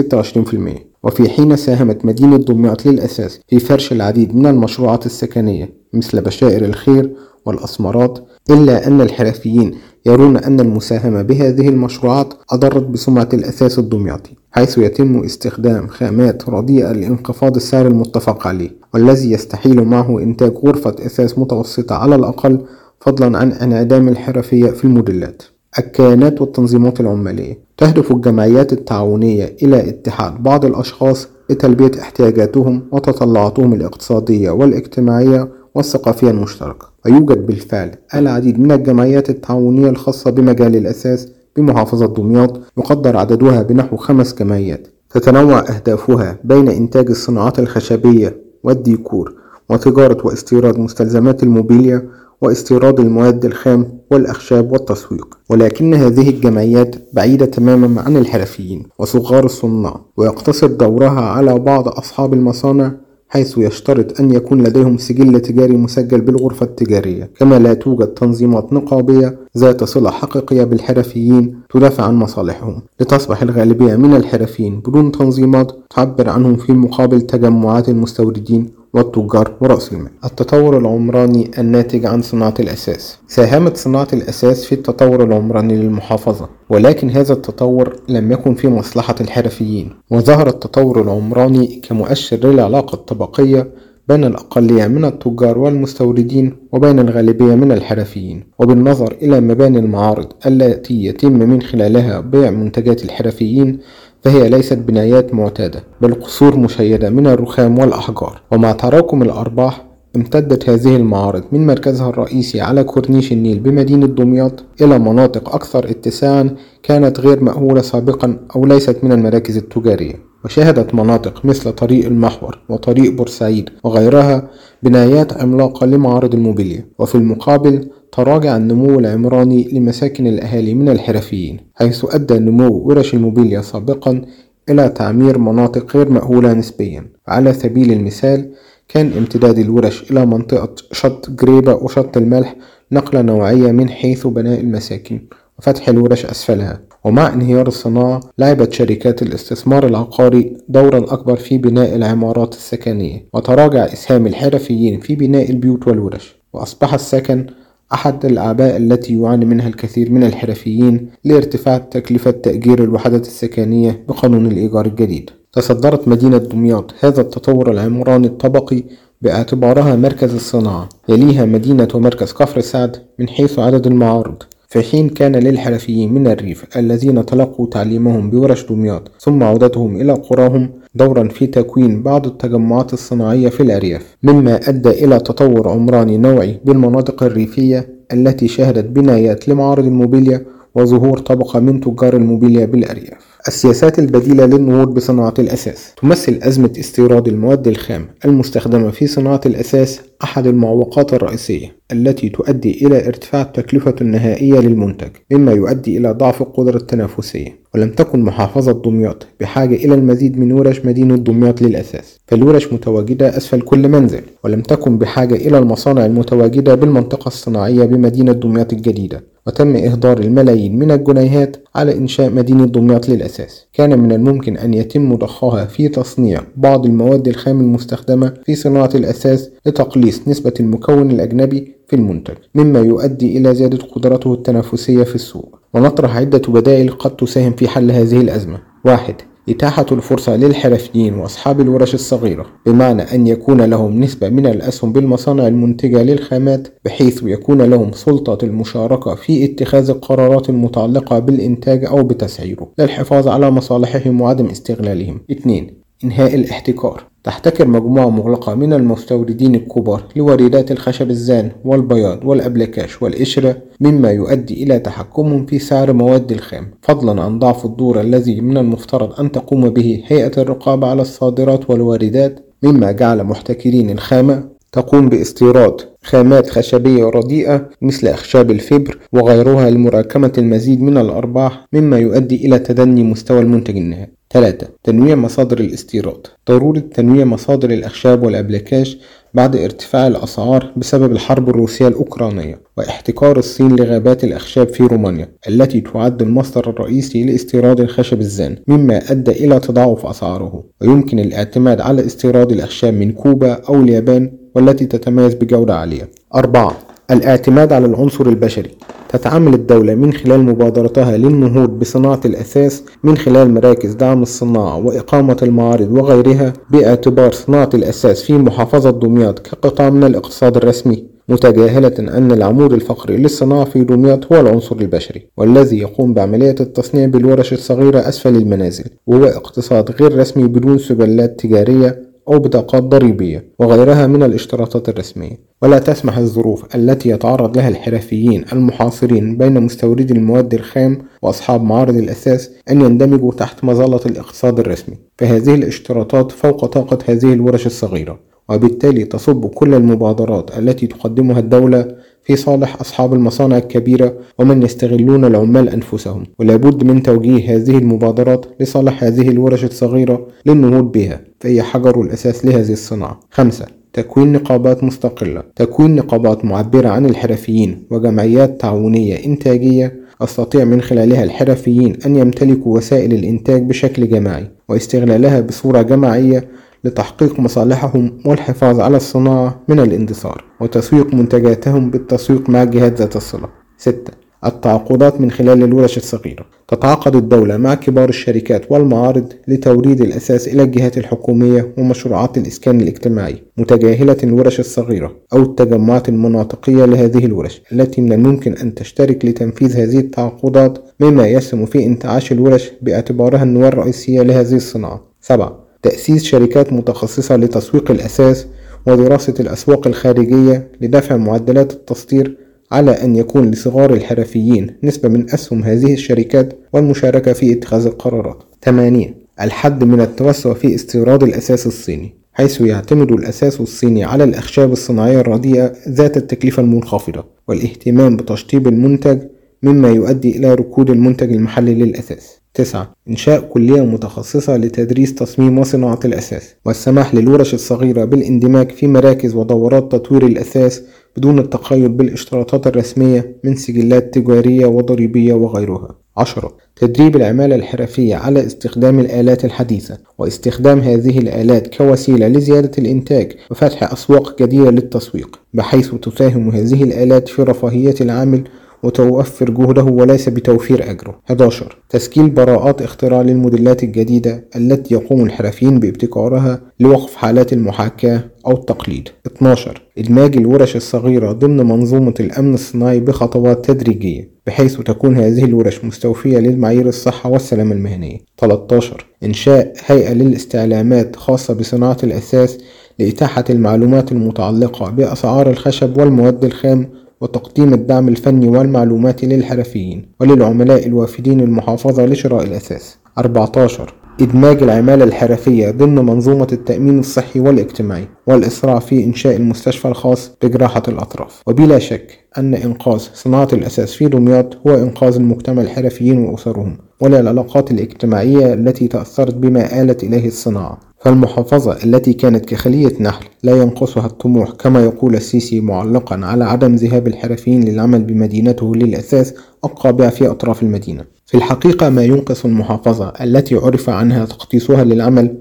وفي 1.04 1.30
حين 1.30 1.56
ساهمت 1.56 2.06
مدينة 2.06 2.38
دمياط 2.38 2.86
للأساس 2.86 3.40
في 3.48 3.60
فرش 3.60 3.92
العديد 3.92 4.36
من 4.36 4.46
المشروعات 4.46 5.06
السكنية 5.06 5.70
مثل 5.94 6.22
بشائر 6.22 6.66
الخير 6.66 7.16
والأسمرات 7.46 8.20
إلا 8.50 8.88
أن 8.88 9.02
الحرفيين 9.02 9.72
يرون 10.06 10.38
أن 10.38 10.60
المساهمة 10.60 11.22
بهذه 11.22 11.70
المشروعات 11.70 12.34
أضرت 12.52 12.84
بسمعة 12.84 13.30
الأساس 13.34 13.80
الدمياطي 13.80 14.32
حيث 14.52 14.78
يتم 14.78 15.24
استخدام 15.24 15.88
خامات 15.88 16.50
رديئة 16.50 16.92
لانخفاض 16.92 17.56
السعر 17.56 17.88
المتفق 17.88 18.48
عليه 18.48 18.70
والذي 18.94 19.32
يستحيل 19.32 19.82
معه 19.84 20.20
إنتاج 20.20 20.52
غرفة 20.66 20.96
أساس 21.00 21.40
متوسطة 21.40 21.96
على 21.96 22.16
الأقل 22.16 22.60
فضلا 23.00 23.38
عن 23.38 23.52
انعدام 23.52 24.08
الحرفية 24.08 24.66
في 24.72 24.86
الموديلات. 24.86 25.44
الكيانات 25.80 26.42
والتنظيمات 26.42 27.00
العمالية 27.00 27.60
تهدف 27.78 28.12
الجمعيات 28.12 28.74
التعاونية 28.74 29.56
إلى 29.64 29.90
اتحاد 29.90 30.44
بعض 30.44 30.66
الأشخاص 30.66 31.28
لتلبية 31.50 31.92
احتياجاتهم 32.00 32.82
وتطلعاتهم 32.92 33.74
الاقتصادية 33.74 34.52
والاجتماعية 34.52 35.48
والثقافية 35.76 36.30
المشتركة. 36.30 36.88
ويوجد 37.06 37.46
بالفعل 37.46 37.92
العديد 38.16 38.60
من 38.60 38.72
الجمعيات 38.72 39.30
التعاونية 39.30 39.90
الخاصة 39.90 40.32
بمجال 40.32 40.76
الأساس 40.76 41.28
بمحافظة 41.56 42.06
دمياط 42.06 42.62
يقدر 42.78 43.18
عددها 43.18 43.62
بنحو 43.62 43.98
خمس 43.98 44.34
جمعيات. 44.34 44.88
تتنوع 45.10 45.60
أهدافها 45.60 46.38
بين 46.44 46.70
إنتاج 46.70 47.10
الصناعات 47.10 47.60
الخشبية 47.60 48.38
والديكور 48.64 49.34
وتجارة 49.70 50.28
واستيراد 50.28 50.80
مستلزمات 50.80 51.44
الموبيليا 51.44 52.10
واستيراد 52.42 53.00
المواد 53.00 53.46
الخام 53.46 54.00
والأخشاب 54.12 54.72
والتسويق. 54.72 55.38
ولكن 55.50 55.94
هذه 55.94 56.30
الجمعيات 56.30 56.96
بعيدة 57.14 57.46
تماما 57.46 58.02
عن 58.02 58.18
الحرفيين 58.18 58.84
وصغار 59.00 59.46
الصناع 59.46 60.02
ويقتصر 60.18 60.68
دورها 60.68 61.22
على 61.22 61.60
بعض 61.60 61.88
أصحاب 61.88 62.34
المصانع 62.34 62.92
حيث 63.34 63.58
يشترط 63.58 64.20
أن 64.20 64.32
يكون 64.32 64.64
لديهم 64.64 64.98
سجل 64.98 65.40
تجاري 65.40 65.78
مسجل 65.78 66.22
بالغرفة 66.22 66.66
التجارية. 66.66 67.30
كما 67.40 67.60
لا 67.60 67.74
توجد 67.74 68.08
تنظيمات 68.08 68.74
نقابية 68.74 69.38
ذات 69.58 69.84
صلة 69.84 70.12
حقيقية 70.12 70.64
بالحرفيين 70.64 71.60
تدافع 71.74 72.04
عن 72.04 72.16
مصالحهم. 72.16 72.82
لتصبح 73.00 73.42
الغالبية 73.42 73.96
من 73.96 74.16
الحرفيين 74.16 74.80
بدون 74.80 75.12
تنظيمات 75.12 75.72
تعبر 75.90 76.30
عنهم 76.30 76.56
في 76.56 76.74
مقابل 76.74 77.22
تجمعات 77.22 77.90
المستوردين 77.90 78.81
والتجار 78.94 79.54
ورأس 79.62 79.94
المال 79.94 80.12
التطور 80.26 80.78
العمراني 80.78 81.52
الناتج 81.58 82.06
عن 82.06 82.22
صناعة 82.22 82.54
الأساس. 82.60 83.18
ساهمت 83.28 83.78
صناعة 83.78 84.08
الأساس 84.14 84.66
في 84.66 84.76
التطور 84.76 85.24
العمراني 85.24 85.76
للمحافظة 85.76 86.50
ولكن 86.70 87.10
هذا 87.10 87.34
التطور 87.34 87.96
لم 88.10 88.32
يكن 88.32 88.56
في 88.56 88.68
مصلحة 88.68 89.16
الحرفيين. 89.22 89.90
وظهر 90.12 90.48
التطور 90.48 91.02
العمراني 91.02 91.82
كمؤشر 91.84 92.38
للعلاقة 92.38 92.96
الطبقية 92.96 93.68
بين 94.08 94.24
الأقلية 94.24 94.88
من 94.88 95.06
التجار 95.06 95.58
والمستوردين 95.58 96.56
وبين 96.72 97.00
الغالبية 97.00 97.56
من 97.56 97.72
الحرفيين 97.72 98.44
وبالنظر 98.60 99.12
إلى 99.22 99.40
مباني 99.42 99.80
المعارض 99.80 100.28
التي 100.46 101.06
يتم 101.06 101.34
من 101.34 101.62
خلالها 101.62 102.20
بيع 102.20 102.50
منتجات 102.50 103.04
الحرفيين 103.06 103.80
فهي 104.22 104.50
ليست 104.50 104.78
بنايات 104.78 105.34
معتادة 105.34 105.84
بل 106.02 106.14
قصور 106.14 106.58
مشيدة 106.58 107.10
من 107.10 107.28
الرخام 107.28 107.80
والأحجار. 107.80 108.42
ومع 108.52 108.72
تراكم 108.72 109.22
الأرباح 109.22 109.86
امتدت 110.16 110.70
هذه 110.70 110.96
المعارض 110.96 111.44
من 111.52 111.66
مركزها 111.66 112.10
الرئيسي 112.10 112.62
على 112.62 112.84
كورنيش 112.84 113.32
النيل 113.32 113.60
بمدينة 113.60 114.08
دمياط 114.08 114.64
إلى 114.82 115.00
مناطق 115.00 115.56
أكثر 115.56 115.90
اتساعا 115.90 116.56
كانت 116.84 117.20
غير 117.20 117.44
مأهولة 117.44 117.82
سابقا 117.82 118.38
أو 118.56 118.66
ليست 118.66 119.04
من 119.04 119.12
المراكز 119.12 119.58
التجارية. 119.58 120.16
وشهدت 120.46 120.96
مناطق 120.96 121.46
مثل 121.46 121.72
طريق 121.72 122.06
المحور 122.06 122.60
وطريق 122.70 123.12
بورسعيد 123.12 123.70
وغيرها 123.84 124.50
بنايات 124.84 125.42
عملاقة 125.42 125.86
لمعارض 125.86 126.34
الموبيليا. 126.34 126.86
وفي 127.00 127.16
المقابل 127.16 127.90
تراجع 128.12 128.58
النمو 128.58 129.00
العمراني 129.00 129.70
لمساكن 129.74 130.28
الأهالي 130.28 130.74
من 130.74 130.90
الحرفيين 130.90 131.58
حيث 131.76 132.06
أدى 132.10 132.40
نمو 132.40 132.74
ورش 132.74 133.14
الموبيليا 133.14 133.62
سابقا 133.62 134.22
إلى 134.70 134.90
تعمير 134.90 135.38
مناطق 135.38 135.98
غير 135.98 136.10
مأهولة 136.10 136.54
نسبيا. 136.54 137.06
على 137.28 137.54
سبيل 137.54 137.92
المثال 137.92 138.52
كان 138.88 139.12
امتداد 139.18 139.58
الورش 139.60 140.12
إلى 140.12 140.26
منطقة 140.26 140.76
شط 140.92 141.30
جريبة 141.30 141.74
وشط 141.74 142.18
الملح 142.18 142.56
نقلة 142.92 143.22
نوعية 143.22 143.72
من 143.72 143.90
حيث 143.90 144.28
بناء 144.28 144.60
المساكن 144.60 145.22
وفتح 145.60 145.90
الورش 145.90 146.26
أسفلها. 146.26 146.82
ومع 147.06 147.34
انهيار 147.34 147.68
الصناعة 147.68 148.20
لعبت 148.38 148.74
شركات 148.74 149.22
الاستثمار 149.22 149.86
العقاري 149.86 150.58
دورا 150.70 151.14
أكبر 151.14 151.36
في 151.36 151.58
بناء 151.58 151.96
العمارات 151.96 152.54
السكنية 152.54 153.26
وتراجع 153.34 153.86
إسهام 153.86 154.28
الحرفيين 154.28 155.00
في 155.00 155.16
بناء 155.16 155.52
البيوت 155.52 155.88
والورش. 155.88 156.36
وأصبح 156.54 156.94
السكن 156.94 157.46
أحد 157.94 158.26
الأعباء 158.26 158.78
التي 158.78 159.22
يعاني 159.22 159.46
منها 159.46 159.68
الكثير 159.68 160.12
من 160.12 160.24
الحرفيين 160.24 161.10
لارتفاع 161.26 161.78
تكلفة 161.78 162.32
تأجير 162.32 162.84
الوحدات 162.84 163.26
السكنية 163.28 164.04
بقانون 164.08 164.46
الإيجار 164.46 164.86
الجديد. 164.86 165.30
تصدرت 165.54 166.08
مدينة 166.08 166.38
دمياط 166.38 166.94
هذا 167.00 167.22
التطور 167.22 167.72
العمراني 167.72 168.28
الطبقي 168.28 168.84
باعتبارها 169.22 169.96
مركز 169.96 170.34
الصناعة 170.34 170.90
يليها 171.10 171.46
مدينة 171.46 171.88
ومركز 171.94 172.34
كفر 172.34 172.62
سعد 172.62 172.98
من 173.20 173.30
حيث 173.30 173.60
عدد 173.60 173.88
المعارض. 173.88 174.44
في 174.72 174.82
حين 174.82 175.10
كان 175.10 175.36
للحرفيين 175.36 176.14
من 176.14 176.28
الريف 176.28 176.78
الذين 176.78 177.26
تلقوا 177.26 177.68
تعليمهم 177.68 178.30
بورش 178.30 178.66
دمياط 178.66 179.12
ثم 179.20 179.44
عودتهم 179.44 179.96
إلى 179.96 180.14
قراهم 180.14 180.70
دورا 180.96 181.28
في 181.28 181.48
تكوين 181.48 182.04
بعض 182.04 182.28
التجمعات 182.28 182.94
الصناعية 182.94 183.50
في 183.50 183.64
الأرياف 183.64 184.18
مما 184.24 184.56
أدى 184.70 184.90
إلى 184.90 185.20
تطور 185.20 185.70
عمراني 185.70 186.18
نوعي 186.18 186.60
بالمناطق 186.66 187.24
الريفية 187.24 187.90
التي 188.14 188.48
شهدت 188.48 188.86
بنايات 188.86 189.50
لمعارض 189.50 189.86
الموبيليا 189.86 190.46
وظهور 190.76 191.20
طبقة 191.20 191.60
من 191.60 191.80
تجار 191.80 192.16
الموبيليا 192.16 192.66
بالأرياف. 192.66 193.31
السياسات 193.48 194.00
البديلة 194.00 194.46
للنهوض 194.46 194.94
بصناعة 194.94 195.34
الأساس. 195.40 195.94
تمثل 196.02 196.40
أزمة 196.44 196.74
استيراد 196.80 197.28
المواد 197.28 197.68
الخام 197.68 198.08
المستخدمة 198.26 198.92
في 198.92 199.08
صناعة 199.08 199.42
الأساس 199.46 200.00
أحد 200.24 200.48
المعوقات 200.48 201.14
الرئيسية 201.14 201.76
التي 201.92 202.30
تؤدي 202.30 202.88
إلى 202.88 203.08
ارتفاع 203.08 203.42
التكلفة 203.42 203.96
النهائية 204.02 204.60
للمنتج 204.60 205.10
مما 205.32 205.52
يؤدي 205.52 205.98
إلى 205.98 206.12
ضعف 206.12 206.42
القدرة 206.42 206.78
التنافسية. 206.78 207.62
ولم 207.76 207.90
تكن 207.90 208.22
محافظة 208.22 208.72
دمياط 208.72 209.28
بحاجة 209.40 209.76
إلى 209.76 209.94
المزيد 209.94 210.40
من 210.40 210.52
ورش 210.52 210.86
مدينة 210.86 211.16
دمياط 211.16 211.62
للأساس 211.62 212.20
فالورش 212.28 212.74
متواجدة 212.74 213.38
أسفل 213.38 213.62
كل 213.62 213.88
منزل. 213.88 214.22
ولم 214.44 214.62
تكن 214.62 214.98
بحاجة 214.98 215.36
إلى 215.36 215.58
المصانع 215.58 216.06
المتواجدة 216.06 216.76
بالمنطقة 216.76 217.28
الصناعية 217.28 217.86
بمدينة 217.86 218.32
دمياط 218.32 218.74
الجديدة. 218.74 219.24
وتم 219.48 219.76
إهدار 219.76 220.20
الملايين 220.20 220.80
من 220.80 220.92
الجنيهات 220.92 221.58
على 221.76 221.98
إنشاء 221.98 222.30
مدينة 222.30 222.66
دمياط 222.66 223.10
للأساس. 223.10 223.68
كان 223.74 224.00
من 224.00 224.12
الممكن 224.12 224.58
أن 224.58 224.74
يتم 224.74 225.16
ضخها 225.16 225.66
في 225.66 225.88
تصنيع 225.88 226.42
بعض 226.58 226.86
المواد 226.86 227.28
الخام 227.28 227.60
المستخدمة 227.60 228.34
في 228.46 228.56
صناعة 228.56 228.90
الأساس 228.96 229.50
لتقليص 229.66 230.28
نسبة 230.28 230.54
المكون 230.60 231.12
الأجنبي 231.12 231.76
في 231.88 231.96
المنتج 231.96 232.36
مما 232.56 232.80
يؤدي 232.80 233.38
إلى 233.38 233.56
زيادة 233.56 233.78
قدرته 233.78 234.34
التنافسية 234.34 235.04
في 235.04 235.16
السوق. 235.16 235.60
ونطرح 235.74 236.18
عدة 236.18 236.42
بدائل 236.48 236.92
قد 236.92 237.16
تساهم 237.16 237.52
في 237.52 237.68
حل 237.68 237.92
هذه 237.92 238.22
الأزمة. 238.22 238.60
واحد 238.86 239.16
إتاحة 239.50 239.86
الفرصة 239.92 240.36
للحرفيين 240.36 241.14
وأصحاب 241.14 241.62
الورش 241.62 241.94
الصغيرة 241.94 242.46
بمعنى 242.66 243.02
أن 243.02 243.28
يكون 243.28 243.62
لهم 243.62 244.00
نسبة 244.00 244.30
من 244.30 244.48
الأسهم 244.48 244.94
بالمصانع 244.94 245.48
المنتجة 245.48 246.04
للخامات 246.04 246.68
بحيث 246.86 247.24
يكون 247.24 247.62
لهم 247.62 247.92
سلطة 247.92 248.46
المشاركة 248.46 249.16
في 249.16 249.46
اتخاذ 249.46 249.90
القرارات 249.90 250.50
المتعلقة 250.50 251.20
بالإنتاج 251.20 251.86
أو 251.86 252.04
بتسعيره 252.04 252.72
للحفاظ 252.80 253.28
على 253.28 253.52
مصالحهم 253.52 254.22
وعدم 254.22 254.46
استغلالهم 254.46 255.22
2. 255.32 255.68
إنهاء 256.04 256.36
الاحتكار 256.36 257.11
تحتكر 257.24 257.68
مجموعة 257.68 258.10
مغلقة 258.10 258.56
من 258.56 258.74
المستوردين 258.74 259.56
الكبار 259.56 260.04
لواردات 260.16 260.72
الخشب 260.72 261.10
الزان 261.10 261.52
والبياض 261.66 262.26
والأبلكاش 262.26 263.02
والقشرة 263.02 263.58
مما 263.80 264.12
يؤدي 264.12 264.64
إلى 264.64 264.80
تحكمهم 264.80 265.46
في 265.46 265.60
سعر 265.60 265.94
مواد 265.94 266.32
الخام. 266.32 266.72
فضلا 266.82 267.22
عن 267.22 267.40
ضعف 267.40 267.66
الدور 267.66 268.02
الذي 268.02 268.42
من 268.42 268.58
المفترض 268.58 269.20
أن 269.20 269.32
تقوم 269.32 269.70
به 269.70 270.04
هيئة 270.08 270.42
الرقابة 270.42 270.88
على 270.88 271.02
الصادرات 271.02 271.70
والواردات 271.70 272.40
مما 272.64 272.92
جعل 272.92 273.24
محتكرين 273.24 273.90
الخامة 273.90 274.50
تقوم 274.72 275.10
باستيراد 275.10 275.82
خامات 276.04 276.50
خشبية 276.50 277.06
رديئة 277.06 277.70
مثل 277.82 278.08
أخشاب 278.08 278.52
الفبر 278.52 278.98
وغيرها 279.14 279.70
لمراكمة 279.70 280.34
المزيد 280.38 280.82
من 280.82 280.98
الأرباح 280.98 281.68
مما 281.74 282.00
يؤدي 282.00 282.36
إلى 282.36 282.60
تدني 282.60 283.04
مستوى 283.04 283.40
المنتج 283.40 283.78
النهائي 283.78 284.12
3. 284.30 284.68
تنويع 284.84 285.16
مصادر 285.16 285.60
الاستيراد 285.60 286.28
ضرورة 286.50 286.80
تنويع 286.80 287.26
مصادر 287.26 287.70
الأخشاب 287.70 288.24
والأبلكاش 288.24 288.98
بعد 289.34 289.56
ارتفاع 289.56 290.08
الأسعار 290.08 290.72
بسبب 290.78 291.12
الحرب 291.12 291.50
الروسية 291.50 291.88
الأوكرانية 291.88 292.62
واحتكار 292.78 293.38
الصين 293.38 293.76
لغابات 293.76 294.24
الأخشاب 294.24 294.70
في 294.70 294.84
رومانيا 294.84 295.30
التي 295.50 295.82
تعد 295.82 296.22
المصدر 296.22 296.70
الرئيسي 296.70 297.24
لاستيراد 297.24 297.80
الخشب 297.80 298.20
الزان 298.20 298.58
مما 298.68 299.12
أدى 299.12 299.32
إلى 299.32 299.60
تضاعف 299.60 300.06
أسعاره 300.06 300.64
ويمكن 300.82 301.20
الاعتماد 301.20 301.82
على 301.82 302.06
استيراد 302.06 302.52
الأخشاب 302.52 302.94
من 302.94 303.12
كوبا 303.12 303.54
أو 303.54 303.76
اليابان 303.76 304.41
والتي 304.56 304.86
تتميز 304.86 305.34
بجودة 305.34 305.76
عالية. 305.76 306.10
أربعة 306.36 306.78
الاعتماد 307.12 307.74
على 307.74 307.86
العنصر 307.86 308.26
البشري. 308.26 308.72
تتعامل 309.10 309.54
الدولة 309.54 309.96
من 309.96 310.14
خلال 310.14 310.40
مبادرتها 310.44 311.18
للنهوض 311.18 311.70
بصناعة 311.70 312.20
الأساس 312.26 312.84
من 313.04 313.18
خلال 313.18 313.54
مراكز 313.54 313.94
دعم 313.94 314.22
الصناعة 314.22 314.78
وإقامة 314.78 315.38
المعارض 315.42 315.92
وغيرها 315.92 316.54
باعتبار 316.70 317.32
صناعة 317.32 317.70
الأساس 317.74 318.24
في 318.24 318.34
محافظة 318.34 318.90
دمياط 318.90 319.40
كقطاع 319.40 319.90
من 319.90 320.04
الاقتصاد 320.04 320.58
الرسمي. 320.58 321.12
متجاهلة 321.30 321.94
أن 322.00 322.32
العمود 322.32 322.74
الفقري 322.74 323.18
للصناعة 323.18 323.66
في 323.66 323.84
دمياط 323.84 324.34
هو 324.34 324.40
العنصر 324.40 324.76
البشري 324.76 325.28
والذي 325.38 325.80
يقوم 325.80 326.14
بعملية 326.14 326.56
التصنيع 326.60 327.06
بالورش 327.06 327.54
الصغيرة 327.54 328.00
أسفل 328.00 328.36
المنازل 328.36 328.86
وهو 329.08 329.26
اقتصاد 329.26 329.92
غير 329.92 330.20
رسمي 330.20 330.48
بدون 330.48 330.78
سجلات 330.78 331.40
تجارية 331.40 332.11
أو 332.28 332.40
بطاقات 332.40 332.84
ضريبية 332.84 333.46
وغيرها 333.60 334.08
من 334.08 334.24
الاشتراطات 334.24 334.90
الرسمية. 334.90 335.52
ولا 335.62 335.80
تسمح 335.80 336.18
الظروف 336.18 336.76
التي 336.76 337.10
يتعرض 337.10 337.58
لها 337.58 337.70
الحرفيين 337.70 338.46
المحاصرين 338.54 339.38
بين 339.38 339.62
مستوردي 339.64 340.14
المواد 340.14 340.54
الخام 340.54 340.98
وأصحاب 341.22 341.64
معارض 341.64 341.96
الأساس 341.96 342.52
أن 342.72 342.82
يندمجوا 342.82 343.32
تحت 343.32 343.64
مظلة 343.64 344.02
الاقتصاد 344.06 344.60
الرسمي. 344.60 344.98
فهذه 345.18 345.56
الاشتراطات 345.56 346.32
فوق 346.32 346.66
طاقة 346.66 346.98
هذه 347.08 347.34
الورش 347.34 347.66
الصغيرة 347.66 348.20
وبالتالي 348.50 349.04
تصب 349.06 349.46
كل 349.46 349.74
المبادرات 349.74 350.58
التي 350.58 350.88
تقدمها 350.88 351.40
الدولة 351.40 351.96
في 352.24 352.36
صالح 352.36 352.82
أصحاب 352.82 353.14
المصانع 353.14 353.58
الكبيرة 353.58 354.14
ومن 354.40 354.64
يستغلون 354.64 355.26
العمال 355.26 355.70
أنفسهم 355.70 356.24
ولابد 356.40 356.84
من 356.84 357.04
توجيه 357.04 357.56
هذه 357.56 357.78
المبادرات 357.78 358.46
لصالح 358.60 359.04
هذه 359.04 359.30
الورش 359.30 359.64
الصغيرة 359.64 360.28
للنهوض 360.46 360.92
بها 360.92 361.22
فهي 361.40 361.64
حجر 361.64 362.02
الأساس 362.02 362.46
لهذه 362.46 362.72
الصناعة. 362.72 363.20
خمسة 363.32 363.66
تكوين 363.94 364.32
نقابات 364.32 364.84
مستقلة. 364.84 365.44
تكوين 365.56 365.96
نقابات 365.96 366.46
معبرة 366.46 366.90
عن 366.90 367.06
الحرفيين 367.06 367.84
وجمعيات 367.92 368.62
تعاونية 368.62 369.26
إنتاجية 369.26 370.02
أستطيع 370.22 370.64
من 370.64 370.82
خلالها 370.82 371.24
الحرفيين 371.24 371.98
أن 372.06 372.16
يمتلكوا 372.16 372.78
وسائل 372.78 373.14
الإنتاج 373.14 373.64
بشكل 373.64 374.10
جماعي 374.10 374.48
واستغلالها 374.70 375.42
بصورة 375.42 375.82
جماعية 375.82 376.48
لتحقيق 376.84 377.40
مصالحهم 377.40 378.18
والحفاظ 378.26 378.80
على 378.80 378.98
الصناعة 378.98 379.62
من 379.68 379.80
الاندثار 379.80 380.44
وتسويق 380.60 381.14
منتجاتهم 381.14 381.92
بالتسويق 381.92 382.50
مع 382.50 382.64
جهات 382.64 383.00
ذات 383.00 383.16
الصلة 383.16 383.48
6. 383.78 384.22
التعاقدات 384.46 385.22
من 385.22 385.32
خلال 385.32 385.64
الورش 385.64 385.98
الصغيرة 385.98 386.46
تتعاقد 386.68 387.16
الدولة 387.16 387.58
مع 387.58 387.74
كبار 387.74 388.10
الشركات 388.10 388.72
والمعارض 388.72 389.34
لتوريد 389.48 390.02
الأساس 390.02 390.48
إلى 390.48 390.64
الجهات 390.64 390.98
الحكومية 390.98 391.74
ومشروعات 391.78 392.38
الإسكان 392.38 392.82
الاجتماعي 392.82 393.44
متجاهلة 393.58 394.18
الورش 394.24 394.60
الصغيرة 394.60 395.16
أو 395.34 395.42
التجمعات 395.42 396.10
المناطقية 396.10 396.86
لهذه 396.86 397.26
الورش 397.26 397.62
التي 397.72 398.02
من 398.02 398.14
الممكن 398.14 398.54
أن 398.54 398.76
تشترك 398.76 399.26
لتنفيذ 399.26 399.78
هذه 399.78 400.00
التعاقدات 400.00 400.80
مما 401.00 401.28
يسهم 401.28 401.66
في 401.66 401.86
إنتعاش 401.86 402.32
الورش 402.32 402.72
باعتبارها 402.82 403.44
النواة 403.44 403.68
الرئيسية 403.68 404.22
لهذه 404.22 404.56
الصناعة. 404.56 405.12
7. 405.22 405.61
تأسيس 405.82 406.24
شركات 406.24 406.74
متخصصة 406.74 407.36
لتسويق 407.36 407.92
الأساس 407.92 408.48
ودراسة 408.88 409.34
الأسواق 409.40 409.88
الخارجية 409.88 410.68
لدفع 410.82 411.18
معدلات 411.18 411.72
التصدير 411.74 412.38
على 412.72 412.92
أن 412.92 413.16
يكون 413.16 413.52
لصغار 413.52 413.94
الحرفيين 413.94 414.68
نسبة 414.84 415.10
من 415.10 415.30
أسهم 415.34 415.64
هذه 415.64 415.94
الشركات 415.94 416.54
والمشاركة 416.74 417.34
في 417.34 417.54
اتخاذ 417.54 417.86
القرارات. 417.86 418.44
8. 418.64 419.14
الحد 419.42 419.84
من 419.84 420.02
التوسع 420.02 420.54
في 420.54 420.76
استيراد 420.76 421.24
الأساس 421.24 421.68
الصيني 421.68 422.22
حيث 422.34 422.62
يعتمد 422.62 423.12
الأساس 423.12 423.62
الصيني 423.62 424.04
على 424.04 424.24
الأخشاب 424.24 424.72
الصناعية 424.72 425.20
الرديئة 425.20 425.74
ذات 425.90 426.18
التكلفة 426.18 426.62
المنخفضة 426.64 427.26
والاهتمام 427.48 428.18
بتشطيب 428.18 428.68
المنتج 428.68 429.20
مما 429.64 429.90
يؤدي 429.90 430.38
إلى 430.38 430.54
ركود 430.56 430.90
المنتج 430.90 431.32
المحلي 431.34 431.74
للأساس 431.74 432.41
تسعة. 432.54 432.96
إنشاء 433.10 433.42
كلية 433.42 433.82
متخصصة 433.82 434.58
لتدريس 434.58 435.16
تصميم 435.16 435.60
وصناعة 435.60 436.00
الأساس 436.06 436.56
والسماح 436.66 437.16
للورش 437.16 437.54
الصغيرة 437.54 438.06
بالاندماج 438.06 438.72
في 438.72 438.88
مراكز 438.88 439.36
ودورات 439.36 439.92
تطوير 439.92 440.26
الأساس 440.26 440.84
بدون 441.18 441.40
التقيد 441.40 441.98
بالاشتراطات 441.98 442.68
الرسمية 442.68 443.36
من 443.44 443.56
سجلات 443.56 444.14
تجارية 444.14 444.66
وضريبية 444.66 445.34
وغيرها. 445.34 445.96
عشرة. 446.18 446.58
تدريب 446.76 447.16
العمالة 447.16 447.56
الحرفية 447.56 448.16
على 448.16 448.46
استخدام 448.46 449.00
الآلات 449.00 449.46
الحديثة 449.46 449.98
واستخدام 450.18 450.80
هذه 450.80 451.18
الآلات 451.20 451.76
كوسيلة 451.76 452.28
لزيادة 452.28 452.72
الإنتاج 452.78 453.32
وفتح 453.52 453.94
أسواق 453.94 454.44
جديدة 454.44 454.72
للتسويق 454.72 455.40
بحيث 455.54 455.96
تساهم 455.96 456.50
هذه 456.50 456.84
الآلات 456.84 457.30
في 457.30 457.44
رفاهية 457.44 457.96
العامل 458.02 458.44
وتوفر 458.84 459.50
جهده 459.50 459.84
وليس 459.84 460.30
بتوفير 460.30 460.92
أجره. 460.92 461.20
11 461.30 461.78
تسجيل 461.90 462.30
براءات 462.30 462.82
اختراع 462.82 463.22
للموديلات 463.22 463.84
الجديدة 463.84 464.48
التي 464.56 464.94
يقوم 464.94 465.22
الحرفيين 465.26 465.80
بابتكارها 465.80 466.62
لوقف 466.80 467.16
حالات 467.16 467.54
المحاكاة 467.54 468.24
أو 468.48 468.52
التقليد. 468.52 469.10
12 469.28 469.82
إدماج 469.98 470.38
الورش 470.38 470.76
الصغيرة 470.76 471.32
ضمن 471.32 471.58
منظومة 471.58 472.14
الأمن 472.20 472.54
الصناعي 472.54 473.00
بخطوات 473.00 473.66
تدريجية 473.66 474.32
بحيث 474.48 474.78
تكون 474.78 475.18
هذه 475.18 475.46
الورش 475.46 475.86
مستوفية 475.86 476.38
للمعايير 476.38 476.88
الصحة 476.88 477.30
والسلامة 477.30 477.76
المهنية. 477.76 478.18
13 478.38 479.06
إنشاء 479.24 479.74
هيئة 479.86 480.14
للاستعلامات 480.14 481.16
خاصة 481.16 481.54
بصناعة 481.54 481.98
الأساس 482.04 482.58
لإتاحة 483.00 483.46
المعلومات 483.50 484.12
المتعلقة 484.12 484.90
بأسعار 484.90 485.50
الخشب 485.50 485.98
والمواد 485.98 486.46
الخام 486.46 486.90
وتقديم 487.22 487.74
الدعم 487.74 488.08
الفني 488.08 488.48
والمعلوماتي 488.48 489.26
للحرفيين 489.26 490.06
وللعملاء 490.20 490.88
الوافدين 490.88 491.40
المحافظة 491.40 492.06
لشراء 492.06 492.44
الأساس. 492.44 492.98
14 493.18 493.94
إدماج 494.22 494.64
العمالة 494.64 495.04
الحرفية 495.04 495.72
ضمن 495.72 495.96
منظومة 495.96 496.48
التأمين 496.52 497.00
الصحي 497.00 497.40
والاجتماعي 497.40 498.08
والإسراع 498.28 498.80
في 498.80 499.04
إنشاء 499.04 499.36
المستشفى 499.36 499.88
الخاص 499.88 500.32
بجراحة 500.44 500.84
الأطراف. 500.88 501.42
وبلا 501.48 501.80
شك 501.80 502.20
أن 502.38 502.54
إنقاذ 502.54 503.00
صناعة 503.14 503.48
الأساس 503.54 503.94
في 503.94 504.08
دمياط 504.08 504.58
هو 504.68 504.76
إنقاذ 504.76 505.16
المجتمع 505.16 505.62
الحرفيين 505.62 506.18
وأسرهم 506.18 506.78
وللعلاقات 507.02 507.72
الاجتماعية 507.72 508.54
التي 508.54 508.88
تأثرت 508.88 509.36
بما 509.36 509.82
آلت 509.82 510.04
إليه 510.04 510.28
الصناعة. 510.28 510.80
فالمحافظة 511.00 511.78
التي 511.84 512.14
كانت 512.14 512.46
كخلية 512.46 512.94
نحل 513.00 513.26
لا 513.44 513.58
ينقصها 513.58 514.06
الطموح 514.06 514.52
كما 514.52 514.84
يقول 514.84 515.16
السيسي 515.16 515.62
معلقا 515.62 516.20
على 516.24 516.44
عدم 516.44 516.76
ذهاب 516.76 517.08
الحرفيين 517.08 517.64
للعمل 517.64 518.04
بمدينته 518.04 518.76
للأساس 518.76 519.34
القابعة 519.66 520.10
في 520.10 520.28
أطراف 520.28 520.64
المدينة. 520.64 521.06
في 521.32 521.38
الحقيقة 521.38 521.90
ما 521.90 522.04
ينقص 522.04 522.46
المحافظة. 522.46 523.14
التي 523.22 523.56
عرف 523.56 523.90
عنها 523.90 524.26
تقديسها 524.26 524.84
للعمل 524.84 525.36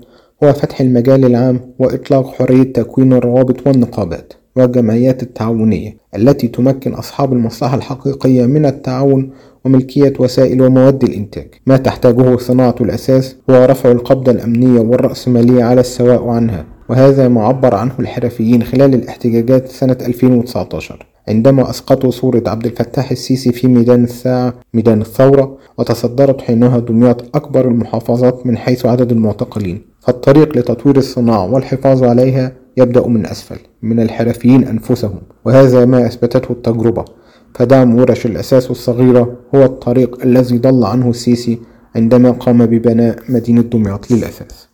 هو 0.45 0.53
فتح 0.53 0.81
المجال 0.81 1.25
العام 1.25 1.61
وإطلاق 1.79 2.35
حرية 2.35 2.63
تكوين 2.63 3.13
الروابط 3.13 3.67
والنقابات 3.67 4.33
والجمعيات 4.57 5.23
التعاونية 5.23 5.97
التي 6.17 6.49
تمكن 6.49 6.93
أصحاب 6.95 7.33
المصلحة 7.33 7.77
الحقيقية 7.77 8.47
من 8.47 8.67
التعاون 8.67 9.31
وملكية 9.65 10.13
وسائل 10.19 10.63
ومواد 10.63 11.05
الإنتاج. 11.05 11.49
ما 11.67 11.77
تحتاجه 11.77 12.37
صناعة 12.37 12.75
الأساس 12.81 13.37
هو 13.51 13.65
رفع 13.65 13.91
القبضة 13.91 14.33
الأمنية 14.33 14.81
والرأسمالية 14.81 15.65
على 15.65 15.81
السواء 15.81 16.29
عنها 16.29 16.67
وهذا 16.89 17.29
ما 17.29 17.43
عبر 17.45 17.75
عنه 17.75 17.93
الحرفيين 18.01 18.63
خلال 18.63 18.95
الاحتجاجات 18.95 19.69
سنة 19.69 19.97
2019 20.07 21.07
عندما 21.31 21.71
أسقطوا 21.71 22.11
صورة 22.11 22.43
عبد 22.47 22.67
الفتاح 22.67 23.11
السيسي 23.11 23.53
في 23.53 23.69
ميدان 23.69 24.05
الساعة 24.05 24.55
ميدان 24.75 25.01
الثورة 25.01 25.59
وتصدرت 25.79 26.41
حينها 26.41 26.79
دمياط 26.79 27.37
أكبر 27.37 27.69
المحافظات 27.69 28.47
من 28.47 28.59
حيث 28.59 28.87
عدد 28.87 29.13
المعتقلين. 29.13 29.83
فالطريق 30.01 30.57
لتطوير 30.57 30.97
الصناعة 30.97 31.53
والحفاظ 31.53 32.05
عليها 32.05 32.53
يبدأ 32.77 33.07
من 33.07 33.27
أسفل 33.27 33.59
من 33.83 34.01
الحرفيين 34.01 34.65
أنفسهم 34.65 35.19
وهذا 35.45 35.85
ما 35.85 36.07
أثبتته 36.07 36.53
التجربة. 36.53 37.05
فدعم 37.55 37.99
ورش 37.99 38.27
الأساس 38.27 38.71
الصغيرة 38.71 39.37
هو 39.55 39.65
الطريق 39.65 40.23
الذي 40.25 40.59
ضل 40.59 40.85
عنه 40.85 41.11
السيسي 41.11 41.59
عندما 41.97 42.31
قام 42.31 42.67
ببناء 42.67 43.19
مدينة 43.29 43.63
دمياط 43.63 44.11
للأساس 44.11 44.70